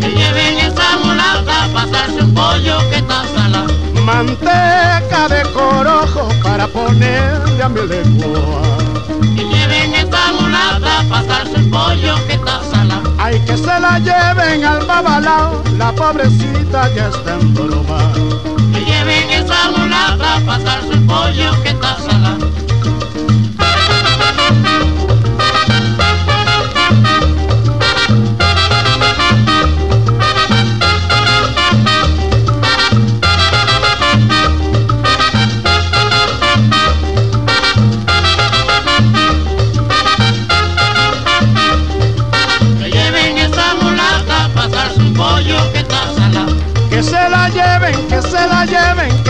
Que 0.00 0.08
lleven 0.10 0.58
esa 0.58 0.98
mulata 1.04 1.68
pasarse 1.72 2.22
un 2.22 2.34
pollo 2.34 2.78
que 2.90 2.96
está 2.96 3.24
salada. 3.34 3.72
Manteca 4.04 5.28
de 5.28 5.42
corojo 5.52 6.28
para 6.42 6.66
ponerle 6.68 7.62
a 7.62 7.68
mi 7.68 7.80
lengua. 7.86 8.62
Que 9.34 9.44
lleven 9.44 9.94
esa 9.94 10.32
mulata 10.40 11.04
pasarse 11.08 11.56
un 11.56 11.70
pollo 11.70 12.14
que 12.26 12.34
está 12.34 12.60
salada. 12.70 13.10
Ay, 13.18 13.40
que 13.40 13.56
se 13.56 13.80
la 13.80 13.98
lleven 13.98 14.64
al 14.64 14.86
babalao, 14.86 15.62
la 15.76 15.92
pobrecita 15.92 16.88
ya 16.94 17.08
está 17.08 17.34
en 17.34 17.54
broma. 17.54 18.12
Que 19.66 19.72
lleven 19.72 19.74
esa 19.74 19.78
mulata 19.78 20.36
a 20.36 20.40
pasarse 20.40 20.88
un 20.88 21.06
pollo 21.06 21.62
que 21.62 21.70
está 21.70 21.96
salada. 21.98 22.38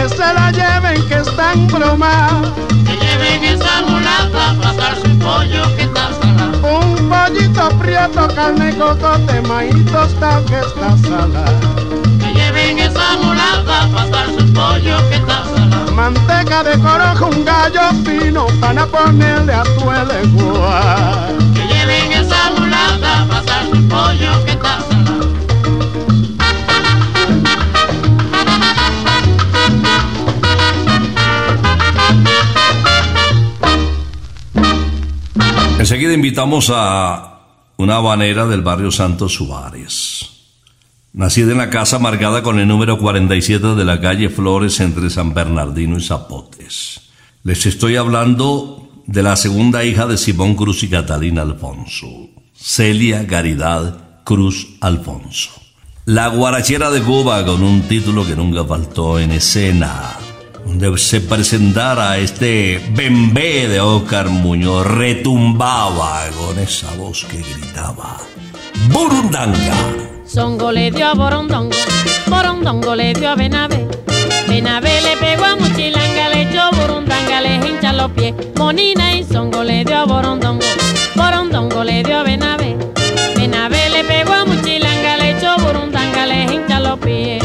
Que 0.08 0.16
se 0.16 0.34
la 0.34 0.52
lleven, 0.52 1.02
que 1.08 1.14
está 1.14 1.52
en 1.52 1.66
broma. 1.66 2.28
Que 2.86 2.96
lleven 2.96 3.44
esa 3.44 3.82
mulata 3.82 4.50
a 4.50 4.54
pasarse 4.54 5.06
un 5.06 5.18
pollo 5.18 5.76
que 5.76 5.82
está 5.82 6.10
salada. 6.20 6.78
Un 6.78 7.08
pollito 7.08 7.68
prieto, 7.78 8.28
carne, 8.34 8.76
cocote, 8.76 9.40
maíz 9.42 9.84
tostado 9.86 10.44
que 10.46 10.58
está 10.58 10.96
salada. 10.98 11.60
Que 12.20 12.34
lleven 12.34 12.78
esa 12.78 13.16
mulata 13.22 13.82
a 13.82 13.88
pasarse 13.88 14.36
un 14.38 14.52
pollo 14.52 15.08
que 15.08 15.16
está 15.16 15.44
salada. 15.44 15.92
Manteca 15.92 16.62
de 16.62 16.78
corojo, 16.78 17.26
un 17.26 17.44
gallo 17.44 17.90
fino 18.04 18.46
para 18.60 18.86
ponerle 18.86 19.54
a 19.54 19.62
tu 19.62 19.90
lengua. 20.12 21.28
Que 21.54 21.66
lleven 21.66 22.12
esa 22.12 22.50
mulata 22.56 23.22
a 23.22 23.26
pasarse 23.26 23.72
un 23.72 23.88
pollo 23.88 24.44
que 24.44 24.52
está 24.52 24.80
salada. 24.80 24.95
Enseguida 35.86 36.14
invitamos 36.14 36.72
a 36.74 37.42
una 37.76 37.94
habanera 37.98 38.48
del 38.48 38.60
barrio 38.60 38.90
Santos 38.90 39.34
Suárez. 39.34 40.30
Nacida 41.12 41.52
en 41.52 41.58
la 41.58 41.70
casa 41.70 42.00
marcada 42.00 42.42
con 42.42 42.58
el 42.58 42.66
número 42.66 42.98
47 42.98 43.76
de 43.76 43.84
la 43.84 44.00
calle 44.00 44.28
Flores 44.28 44.80
entre 44.80 45.10
San 45.10 45.32
Bernardino 45.32 45.96
y 45.96 46.02
Zapotes. 46.02 47.02
Les 47.44 47.66
estoy 47.66 47.94
hablando 47.94 48.90
de 49.06 49.22
la 49.22 49.36
segunda 49.36 49.84
hija 49.84 50.08
de 50.08 50.16
Simón 50.18 50.56
Cruz 50.56 50.82
y 50.82 50.88
Catalina 50.88 51.42
Alfonso, 51.42 52.08
Celia 52.52 53.22
Garidad 53.22 54.24
Cruz 54.24 54.66
Alfonso. 54.80 55.52
La 56.04 56.26
guarachera 56.26 56.90
de 56.90 57.00
Cuba 57.00 57.46
con 57.46 57.62
un 57.62 57.82
título 57.82 58.26
que 58.26 58.34
nunca 58.34 58.64
faltó 58.64 59.20
en 59.20 59.30
escena, 59.30 60.16
donde 60.66 60.98
se 60.98 61.20
presentara 61.20 62.18
este 62.18 62.80
bembé 62.90 63.68
de 63.68 63.80
Oscar 63.80 64.28
Muñoz, 64.28 64.84
retumbaba 64.86 66.24
con 66.36 66.58
esa 66.58 66.92
voz 66.96 67.24
que 67.24 67.38
gritaba, 67.38 68.18
Burundanga. 68.90 69.76
Songo 70.26 70.72
le 70.72 70.90
dio 70.90 71.06
a 71.06 71.14
Borondongo, 71.14 71.76
Borondongo 72.26 72.96
le 72.96 73.14
dio 73.14 73.30
a 73.30 73.36
Benavé. 73.36 73.86
Benavé 74.48 75.00
le 75.02 75.16
pegó 75.16 75.44
a 75.44 75.56
Muchilanga, 75.56 76.28
le 76.30 76.42
echó 76.42 76.70
Burundanga, 76.72 77.40
le 77.40 77.54
hincha 77.56 77.92
los 77.92 78.10
pies. 78.10 78.34
Monina 78.56 79.14
y 79.14 79.22
Songo 79.24 79.62
le 79.62 79.84
dio 79.84 79.96
a 79.96 80.04
Borondongo, 80.04 80.66
Borondongo 81.14 81.84
le 81.84 82.02
dio 82.02 82.18
a 82.18 82.22
Benavé. 82.24 82.76
Benavé 83.36 83.88
le 83.90 84.04
pegó 84.04 84.32
a 84.32 84.44
Muchilanga, 84.44 85.16
le 85.16 85.38
echó 85.38 85.56
Burundanga, 85.58 86.26
le 86.26 86.42
hincha 86.44 86.80
los 86.80 86.98
pies. 86.98 87.35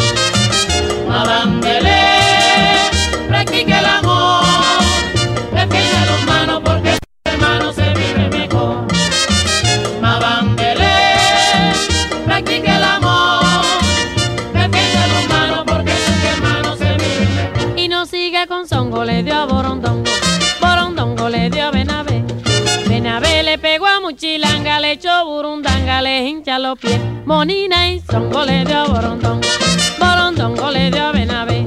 Echó 24.92 25.24
Burundanga, 25.24 26.02
le 26.02 26.28
hincha 26.28 26.60
los 26.60 26.78
pies. 26.78 27.00
Monina 27.26 27.90
y 27.90 28.02
Songo 28.02 28.44
le 28.44 28.66
dio 28.66 28.78
a 28.78 28.88
Borondongo, 28.88 30.70
le 30.70 30.92
dio 30.92 31.06
a 31.06 31.12
Benavé. 31.14 31.66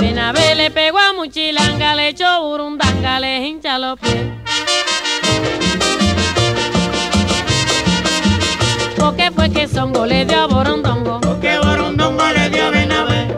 Benavé 0.00 0.54
le 0.54 0.70
pegó 0.70 0.98
a 0.98 1.12
Muchilanga, 1.12 1.94
le 1.94 2.08
echó 2.08 2.24
Burundanga, 2.40 3.20
le 3.20 3.46
hincha 3.46 3.78
los 3.78 4.00
pies. 4.00 4.16
¿Por 8.96 9.14
qué 9.14 9.30
fue 9.30 9.50
que 9.50 9.68
Songo 9.68 10.06
le 10.06 10.24
dio 10.24 10.48
Borondongo? 10.48 11.20
Porque 11.20 11.58
Borondongo 11.58 12.24
le 12.32 12.48
dio 12.48 12.64
a 12.64 12.70
Benavé. 12.70 13.34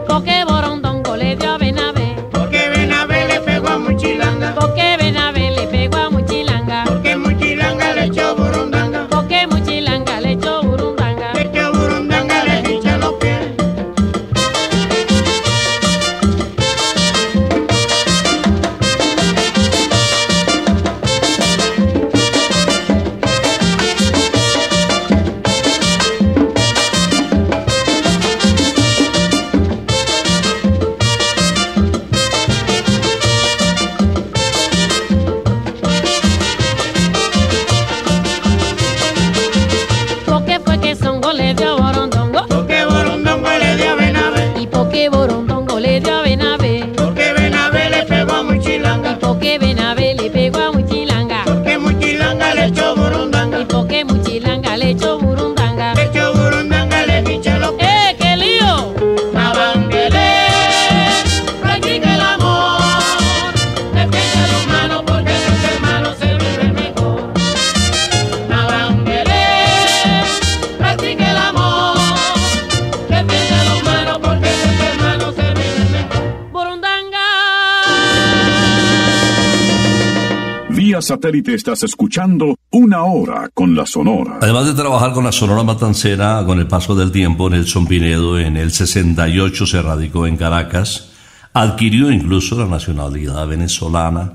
Satélite 81.27 81.55
estás 81.55 81.83
escuchando 81.83 82.57
Una 82.71 83.03
Hora 83.03 83.51
con 83.53 83.75
la 83.75 83.85
Sonora. 83.85 84.39
Además 84.41 84.67
de 84.67 84.75
trabajar 84.75 85.13
con 85.13 85.25
la 85.25 85.33
Sonora 85.33 85.65
Matancera, 85.65 86.45
con 86.47 86.61
el 86.61 86.69
paso 86.69 86.95
del 86.95 87.11
tiempo, 87.11 87.51
Nelson 87.51 87.85
Pinedo 87.89 88.39
en 88.39 88.57
el 88.57 88.71
68 88.71 89.67
se 89.67 89.83
radicó 89.83 90.29
en 90.29 90.37
Caracas, 90.37 91.11
adquirió 91.53 92.13
incluso 92.13 92.57
la 92.57 92.67
nacionalidad 92.67 93.45
venezolana. 93.49 94.35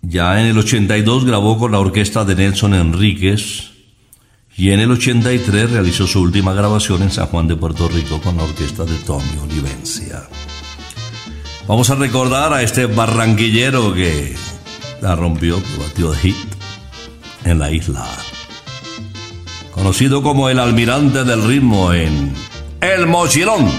Ya 0.00 0.40
en 0.40 0.46
el 0.46 0.58
82 0.58 1.24
grabó 1.24 1.58
con 1.58 1.72
la 1.72 1.80
orquesta 1.80 2.24
de 2.24 2.36
Nelson 2.36 2.74
Enríquez 2.74 3.72
y 4.56 4.70
en 4.70 4.78
el 4.78 4.92
83 4.92 5.72
realizó 5.72 6.06
su 6.06 6.20
última 6.20 6.52
grabación 6.52 7.02
en 7.02 7.10
San 7.10 7.26
Juan 7.26 7.48
de 7.48 7.56
Puerto 7.56 7.88
Rico 7.88 8.20
con 8.20 8.36
la 8.36 8.44
orquesta 8.44 8.84
de 8.84 8.94
Tommy 8.98 9.38
Olivencia. 9.42 10.22
Vamos 11.66 11.90
a 11.90 11.96
recordar 11.96 12.52
a 12.52 12.62
este 12.62 12.86
barranquillero 12.86 13.92
que 13.92 14.36
la 15.00 15.14
rompió, 15.16 15.56
que 15.62 15.76
batió 15.82 16.10
de 16.12 16.18
hit 16.18 16.36
en 17.44 17.58
la 17.58 17.70
isla. 17.70 18.06
Conocido 19.72 20.22
como 20.22 20.48
el 20.48 20.58
almirante 20.58 21.24
del 21.24 21.46
ritmo 21.46 21.92
en 21.92 22.32
El 22.80 23.06
Mochilón. 23.06 23.70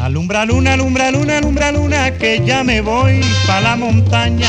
Alumbra 0.00 0.44
luna, 0.44 0.72
alumbra 0.72 1.12
luna, 1.12 1.38
alumbra 1.38 1.70
luna, 1.70 2.10
que 2.18 2.42
ya 2.44 2.64
me 2.64 2.80
voy 2.80 3.20
pa' 3.46 3.60
la 3.60 3.76
montaña. 3.76 4.48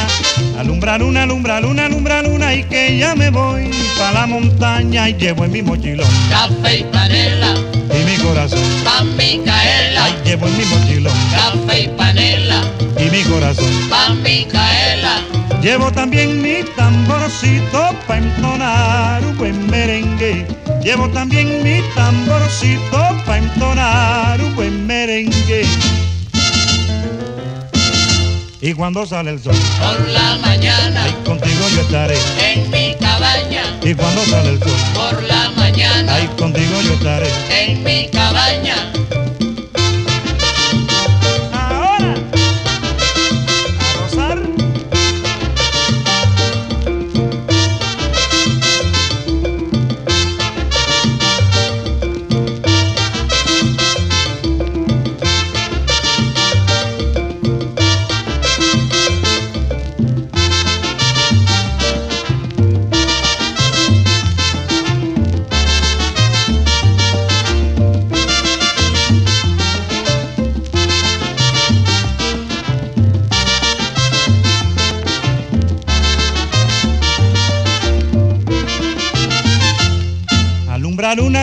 Alumbra 0.57 0.97
luna, 0.97 1.23
alumbra 1.23 1.61
luna, 1.61 1.85
alumbra 1.85 2.23
luna, 2.23 2.55
y 2.55 2.63
que 2.63 2.97
ya 2.97 3.13
me 3.13 3.29
voy 3.29 3.69
pa' 3.99 4.11
la 4.13 4.25
montaña. 4.25 5.09
Y 5.09 5.13
llevo 5.13 5.45
en 5.45 5.51
mi 5.51 5.61
mochilón 5.61 6.07
Café 6.31 6.79
y 6.79 6.83
panela, 6.85 7.53
y 7.87 8.03
mi 8.03 8.17
corazón. 8.17 8.59
pa' 8.83 9.03
Micaela. 9.03 10.05
Ay, 10.05 10.13
llevo 10.25 10.47
en 10.47 10.57
mi 10.57 10.65
mochilón 10.65 11.13
Café 11.31 11.83
y 11.83 11.87
panela, 11.89 12.52
y 12.99 13.09
mi 13.09 13.23
corazón. 13.23 13.89
pa' 13.89 14.09
Micaela. 14.15 15.21
Llevo 15.61 15.91
también 15.91 16.41
mi 16.41 16.63
tamborcito 16.75 17.89
pa' 18.07 18.17
entonar 18.17 19.23
un 19.25 19.37
buen 19.37 19.69
merengue. 19.69 20.45
Llevo 20.83 21.07
también 21.09 21.63
mi 21.63 21.81
tamborcito 21.95 23.01
pa' 23.25 23.37
entonar 23.37 24.41
un 24.41 24.55
buen 24.55 24.85
merengue. 24.85 25.65
Y 28.61 28.73
cuando 28.73 29.05
sale 29.05 29.31
el 29.31 29.43
sol, 29.43 29.53
Por 29.79 30.07
la 30.09 30.37
mañana, 30.37 31.03
ahí 31.03 31.13
contigo 31.25 31.67
yo 31.75 31.81
estaré. 31.81 32.17
en 32.41 32.71
mi 32.71 32.95
cabaña. 32.97 33.63
Y 33.83 33.93
cuando 33.93 34.23
sale 34.25 34.49
el 34.51 34.59
sol, 34.59 34.71
Por 34.93 35.21
la 35.23 35.49
mañana, 35.57 36.15
ahí 36.15 36.27
contigo 36.37 36.81
yo 36.81 36.93
estaré. 36.93 37.27
en 37.49 37.83
mi 37.83 38.07
cabaña. 38.07 38.75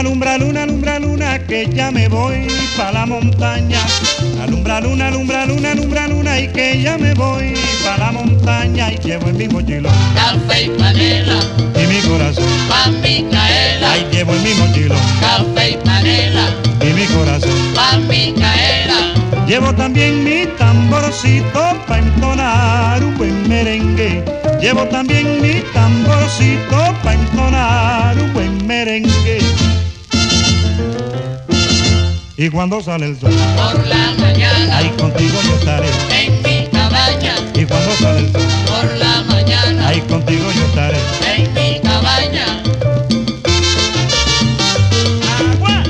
Alumbra 0.01 0.39
luna, 0.39 0.63
alumbra 0.63 0.99
luna, 0.99 1.39
que 1.47 1.69
ya 1.69 1.91
me 1.91 2.09
voy 2.09 2.49
pa' 2.75 2.91
la 2.91 3.05
montaña. 3.05 3.81
Alumbra 4.43 4.81
luna, 4.81 5.09
alumbra 5.09 5.45
luna, 5.45 5.73
alumbra 5.73 6.09
luna, 6.09 6.41
y 6.41 6.49
que 6.49 6.81
ya 6.81 6.97
me 6.97 7.13
voy 7.13 7.53
pa' 7.85 7.99
la 7.99 8.11
montaña. 8.11 8.91
Y 8.93 8.99
llevo 8.99 9.29
en 9.29 9.37
mi 9.37 9.47
mochilón 9.49 9.93
Café 10.15 10.65
y 10.65 10.69
panela, 10.71 11.39
y 11.77 11.87
mi 11.87 12.01
corazón. 12.09 12.49
pa' 12.71 12.89
Micaela. 13.03 13.93
Ahí 13.93 14.07
llevo 14.11 14.33
en 14.33 14.43
mi 14.43 14.55
mochilón 14.55 14.99
Café 15.21 15.71
y 15.73 15.77
panela, 15.85 16.47
y 16.81 16.93
mi 16.95 17.05
corazón. 17.05 17.75
pa' 17.75 17.99
Micaela. 17.99 19.47
Llevo 19.47 19.75
también 19.75 20.25
mi 20.25 20.47
tamborcito 20.57 21.77
pa' 21.87 21.99
entonar 21.99 23.05
un 23.05 23.19
buen 23.19 23.47
merengue. 23.47 24.25
Llevo 24.63 24.85
también 24.87 25.43
mi 25.43 25.61
tamborcito 25.75 26.95
pa' 27.05 27.13
entonar 27.13 28.17
un 28.17 28.33
buen 28.33 28.67
merengue. 28.67 29.40
Y 32.43 32.49
cuando 32.49 32.81
sale 32.81 33.05
el 33.05 33.19
sol, 33.21 33.31
Por 33.55 33.87
la 33.87 34.15
mañana, 34.19 34.79
ahí 34.79 34.89
contigo 34.97 35.39
yo 35.45 35.55
estaré. 35.57 35.89
en 36.23 36.33
mi 36.43 36.67
cabaña. 36.71 37.35
Y 37.55 37.67
cuando 37.67 37.93
sale 37.97 38.21
el 38.21 38.33
sol, 38.33 38.43
Por 38.67 38.97
la 38.97 39.23
mañana, 39.25 39.89
ahí 39.89 40.01
contigo 40.01 40.45
yo 40.51 40.63
estaré. 40.65 40.97
en 41.37 41.53
mi 41.53 41.81
cabaña. 41.81 42.47
Agua. 45.39 45.83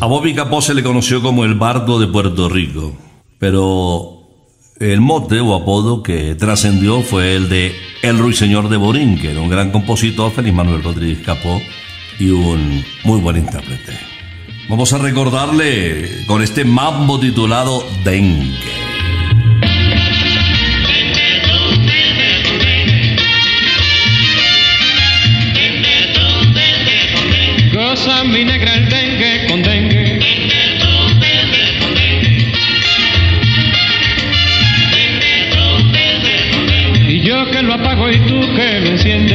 A 0.00 0.06
Bobby 0.06 0.34
Capó 0.34 0.60
se 0.60 0.74
le 0.74 0.82
conoció 0.82 1.22
como 1.22 1.44
el 1.44 1.54
bardo 1.54 1.98
de 1.98 2.06
Puerto 2.06 2.48
Rico, 2.48 2.92
pero 3.38 4.17
el 4.80 5.00
mote 5.00 5.40
o 5.40 5.54
apodo 5.54 6.02
que 6.02 6.34
trascendió 6.34 7.02
fue 7.02 7.34
el 7.34 7.48
de 7.48 7.74
El 8.02 8.18
Ruiseñor 8.18 8.68
de 8.68 8.76
Borín, 8.76 9.18
que 9.18 9.32
era 9.32 9.40
un 9.40 9.48
gran 9.48 9.70
compositor, 9.70 10.32
Félix 10.32 10.54
Manuel 10.54 10.82
Rodríguez 10.82 11.18
Capó, 11.24 11.60
y 12.18 12.30
un 12.30 12.84
muy 13.04 13.20
buen 13.20 13.36
intérprete. 13.36 13.98
Vamos 14.68 14.92
a 14.92 14.98
recordarle 14.98 16.26
con 16.26 16.42
este 16.42 16.64
mambo 16.64 17.18
titulado 17.18 17.84
Dengue. 18.04 18.88
Que 38.10 38.16
lo 38.16 38.16
apago 38.16 38.16
y 38.16 38.18
tú 38.28 38.54
que 38.56 38.80
lo 38.80 38.90
enciendes. 38.90 39.27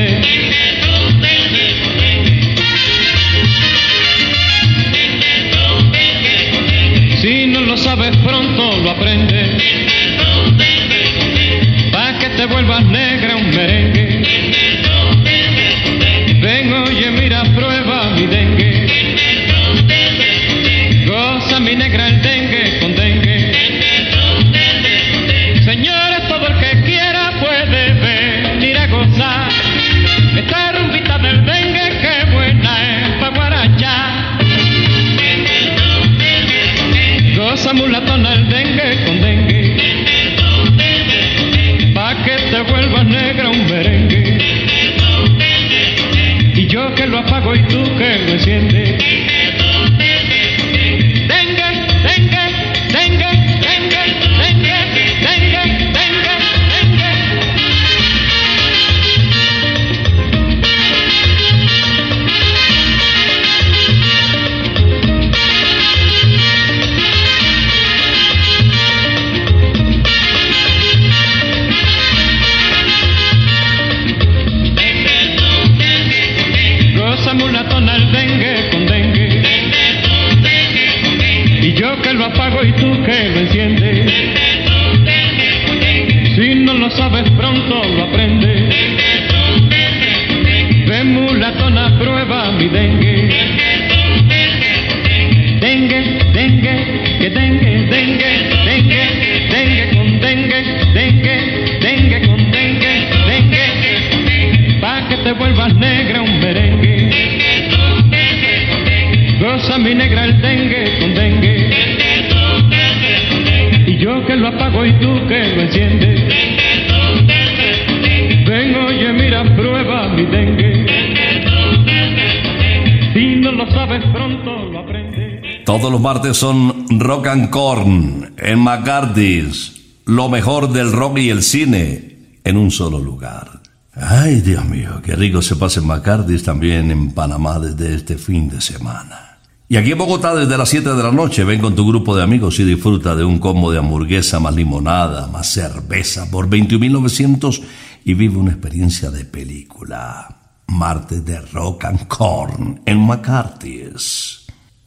Son 126.34 126.86
Rock 127.00 127.28
and 127.28 127.50
Corn 127.50 128.34
en 128.38 128.60
McCarthy's. 128.60 129.74
Lo 130.06 130.30
mejor 130.30 130.72
del 130.72 130.92
rock 130.92 131.20
y 131.20 131.30
el 131.30 131.44
cine 131.44 132.40
en 132.44 132.58
un 132.58 132.72
solo 132.72 133.00
lugar. 133.00 133.62
Ay, 133.94 134.42
Dios 134.42 134.66
mío, 134.66 135.02
qué 135.04 135.16
rico 135.16 135.42
se 135.42 135.56
pasa 135.56 135.80
en 135.80 135.88
McCarthy's 135.88 136.44
también 136.44 136.92
en 136.92 137.12
Panamá 137.12 137.60
desde 137.60 137.96
este 137.96 138.18
fin 138.18 138.50
de 138.50 138.60
semana. 138.62 139.40
Y 139.70 139.78
aquí 139.78 139.92
en 139.92 139.98
Bogotá 139.98 140.36
desde 140.36 140.58
las 140.58 140.70
7 140.70 140.94
de 140.94 141.04
la 141.04 141.12
noche 141.12 141.44
ven 141.44 141.62
con 141.62 141.76
tu 141.76 141.88
grupo 141.88 142.16
de 142.16 142.24
amigos 142.24 142.60
y 142.60 142.64
disfruta 142.64 143.16
de 143.16 143.24
un 143.24 143.40
combo 143.40 143.72
de 143.72 143.80
hamburguesa 143.80 144.40
más 144.40 144.56
limonada, 144.56 145.28
más 145.28 145.48
cerveza 145.48 146.30
por 146.30 146.50
21.900 146.50 147.62
y 148.06 148.14
vive 148.14 148.38
una 148.38 148.52
experiencia 148.52 149.10
de 149.10 149.26
película. 149.26 150.40
Martes 150.68 151.24
de 151.26 151.40
Rock 151.40 151.86
and 151.86 152.08
Corn 152.08 152.82
en 152.86 153.00
McCarthy's. 153.00 154.43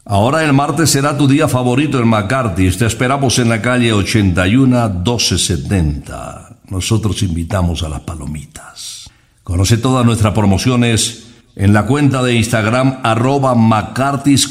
Ahora 0.09 0.45
el 0.45 0.53
martes 0.53 0.91
será 0.91 1.19
tu 1.19 1.27
día 1.27 1.49
favorito 1.49 1.99
en 1.99 2.07
McCarthy's. 2.07 2.79
Te 2.79 2.87
esperamos 2.87 3.41
en 3.41 3.49
la 3.49 3.61
calle 3.61 3.93
81 3.93 4.89
1270. 4.89 6.59
Nosotros 6.69 7.25
invitamos 7.25 7.83
a 7.83 7.89
las 7.89 8.03
palomitas. 8.03 9.11
Conoce 9.43 9.79
todas 9.79 10.07
nuestras 10.07 10.33
promociones 10.33 11.25
en 11.57 11.73
la 11.73 11.87
cuenta 11.87 12.23
de 12.23 12.37
Instagram 12.37 13.01
arroba. 13.03 13.57
McCarthy's 13.57 14.47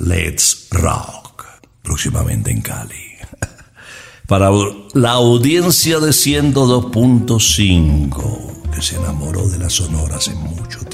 Let's 0.00 0.66
Rock. 0.72 1.44
Próximamente 1.80 2.50
en 2.50 2.60
Cali. 2.60 3.14
Para 4.26 4.50
la 4.94 5.12
audiencia 5.12 6.00
de 6.00 6.10
102.5 6.10 8.70
que 8.72 8.82
se 8.82 8.96
enamoró 8.96 9.48
de 9.48 9.58
las 9.58 9.74
sonoras 9.74 10.26
en 10.26 10.38
mucho 10.38 10.80
tiempo. 10.80 10.93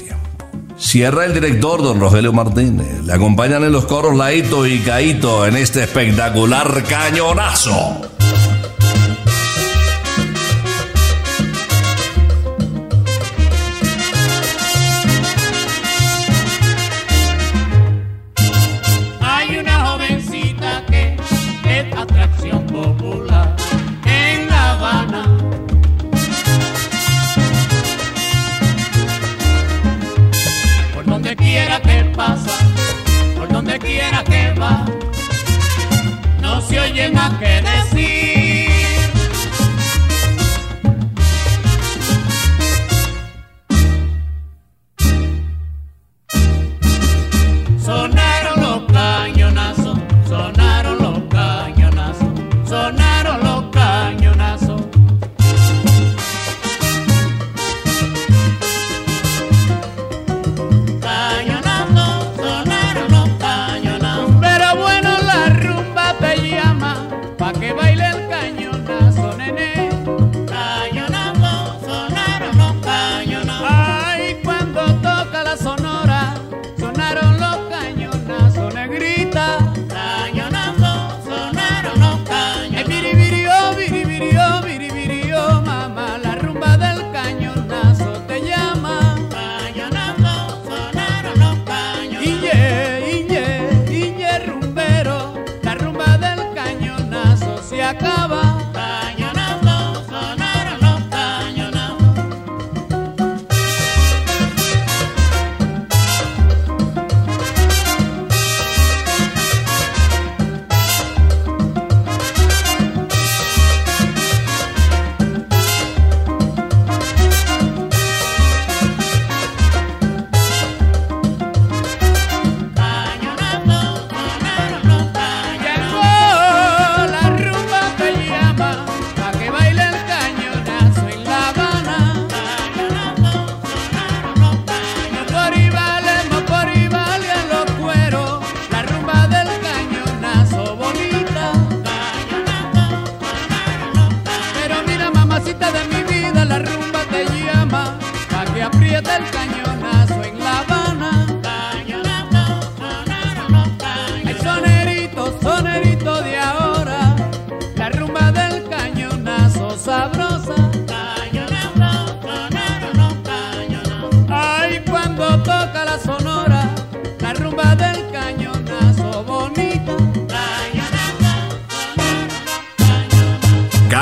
Cierra 0.81 1.25
el 1.25 1.33
director 1.35 1.83
don 1.83 1.99
Rogelio 1.99 2.33
Martínez. 2.33 3.03
Le 3.05 3.13
acompañan 3.13 3.63
en 3.63 3.71
los 3.71 3.85
coros 3.85 4.17
Laito 4.17 4.65
y 4.65 4.79
Caito 4.79 5.45
en 5.45 5.55
este 5.55 5.83
espectacular 5.83 6.83
cañonazo. 6.83 8.20
Que 37.39 37.60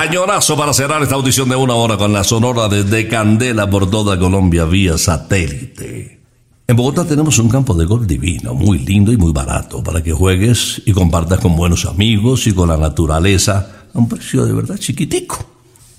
Cañonazo 0.09 0.57
para 0.57 0.73
cerrar 0.73 1.03
esta 1.03 1.13
audición 1.13 1.49
de 1.49 1.55
una 1.55 1.75
hora 1.75 1.95
con 1.95 2.11
la 2.11 2.23
sonora 2.23 2.67
desde 2.67 3.07
Candela 3.07 3.69
por 3.69 3.91
toda 3.91 4.17
Colombia 4.17 4.65
vía 4.65 4.97
satélite. 4.97 6.19
En 6.67 6.75
Bogotá 6.75 7.05
tenemos 7.05 7.37
un 7.37 7.47
campo 7.47 7.75
de 7.75 7.85
golf 7.85 8.07
divino, 8.07 8.55
muy 8.55 8.79
lindo 8.79 9.11
y 9.11 9.17
muy 9.17 9.31
barato, 9.31 9.83
para 9.83 10.01
que 10.01 10.11
juegues 10.11 10.81
y 10.83 10.93
compartas 10.93 11.39
con 11.39 11.55
buenos 11.55 11.85
amigos 11.85 12.47
y 12.47 12.53
con 12.53 12.69
la 12.69 12.77
naturaleza 12.77 13.85
a 13.93 13.99
un 13.99 14.09
precio 14.09 14.47
de 14.47 14.53
verdad 14.53 14.79
chiquitico. 14.79 15.45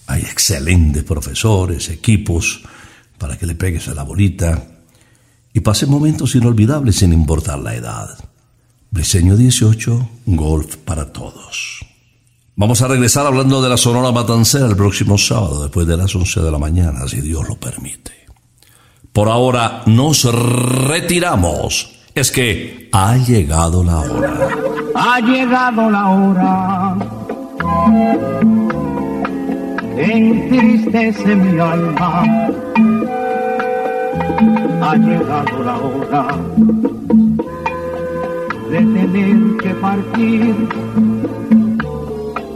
Hay 0.08 0.22
excelentes 0.22 1.04
profesores, 1.04 1.88
equipos, 1.88 2.62
para 3.16 3.38
que 3.38 3.46
le 3.46 3.54
pegues 3.54 3.86
a 3.86 3.94
la 3.94 4.02
bolita 4.02 4.60
y 5.54 5.60
pases 5.60 5.88
momentos 5.88 6.34
inolvidables 6.34 6.96
sin 6.96 7.12
importar 7.12 7.60
la 7.60 7.76
edad. 7.76 8.18
Briseño 8.90 9.36
18, 9.36 10.08
golf 10.26 10.78
para 10.78 11.12
todos. 11.12 11.89
Vamos 12.56 12.82
a 12.82 12.88
regresar 12.88 13.26
hablando 13.26 13.62
de 13.62 13.68
la 13.68 13.76
Sonora 13.76 14.12
Matancera 14.12 14.66
el 14.66 14.76
próximo 14.76 15.16
sábado, 15.16 15.62
después 15.62 15.86
de 15.86 15.96
las 15.96 16.14
11 16.14 16.40
de 16.40 16.50
la 16.50 16.58
mañana, 16.58 17.08
si 17.08 17.20
Dios 17.20 17.48
lo 17.48 17.56
permite. 17.56 18.12
Por 19.12 19.28
ahora 19.28 19.82
nos 19.86 20.24
retiramos. 20.24 21.96
Es 22.14 22.30
que 22.30 22.88
ha 22.92 23.16
llegado 23.16 23.82
la 23.82 24.00
hora. 24.00 24.48
Ha 24.94 25.20
llegado 25.20 25.90
la 25.90 26.08
hora. 26.08 26.96
Entristece 29.96 31.36
mi 31.36 31.58
alma. 31.58 32.22
Ha 34.82 34.96
llegado 34.96 35.62
la 35.62 35.78
hora 35.78 36.26
de 38.70 38.78
tener 38.78 39.56
que 39.62 39.74
partir. 39.74 40.68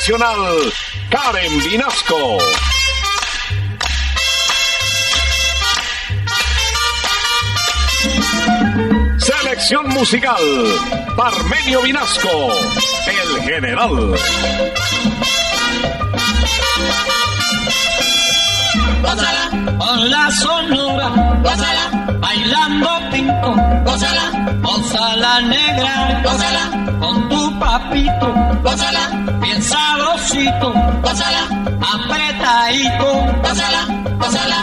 Nacional, 0.00 0.72
Karen 1.10 1.62
Vinasco. 1.62 2.38
Selección 9.18 9.90
musical, 9.90 10.36
Parmenio 11.14 11.82
Vinasco, 11.82 12.48
el 13.06 13.42
general. 13.42 14.14
Con 19.78 20.10
la 20.10 20.30
sonora, 20.30 21.42
bailando 22.30 22.88
pinto, 23.10 23.50
gózala, 23.84 24.24
gózala 24.62 25.40
negra, 25.40 26.22
gózala, 26.24 26.64
con 27.00 27.28
tu 27.28 27.58
papito, 27.58 28.28
gózala, 28.62 29.04
bien 29.40 29.60
sabrosito, 29.60 30.72
gózala, 31.02 31.42
apretadito, 31.94 33.08
gózala, 33.42 33.80
gózala, 34.20 34.58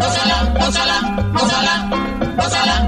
gózala, 0.00 0.36
gózala, 0.60 0.96
gózala, 1.34 1.74
gózala. 2.38 2.83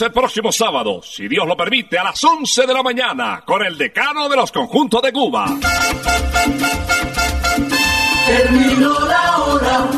el 0.00 0.10
próximo 0.10 0.50
sábado, 0.50 1.02
si 1.02 1.28
Dios 1.28 1.46
lo 1.46 1.54
permite, 1.54 1.98
a 1.98 2.04
las 2.04 2.24
11 2.24 2.66
de 2.66 2.72
la 2.72 2.82
mañana, 2.82 3.42
con 3.44 3.62
el 3.62 3.76
decano 3.76 4.26
de 4.28 4.36
los 4.36 4.50
conjuntos 4.50 5.02
de 5.02 5.12
Cuba. 5.12 5.46
Terminó 8.26 8.98
la 9.06 9.36
hora. 9.38 9.90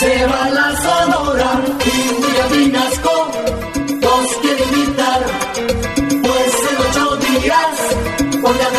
Se 0.00 0.26
va 0.26 0.50
la 0.50 0.76
sonora 0.82 1.60
y 1.86 2.08
Julio 2.08 2.48
Vinasco 2.50 3.30
nos 4.00 4.36
quiere 4.38 4.64
invitar. 4.64 5.20
Pues 6.22 6.54
en 6.70 6.76
ocho 6.88 7.16
días, 7.18 8.40
por 8.42 8.56
la 8.56 8.70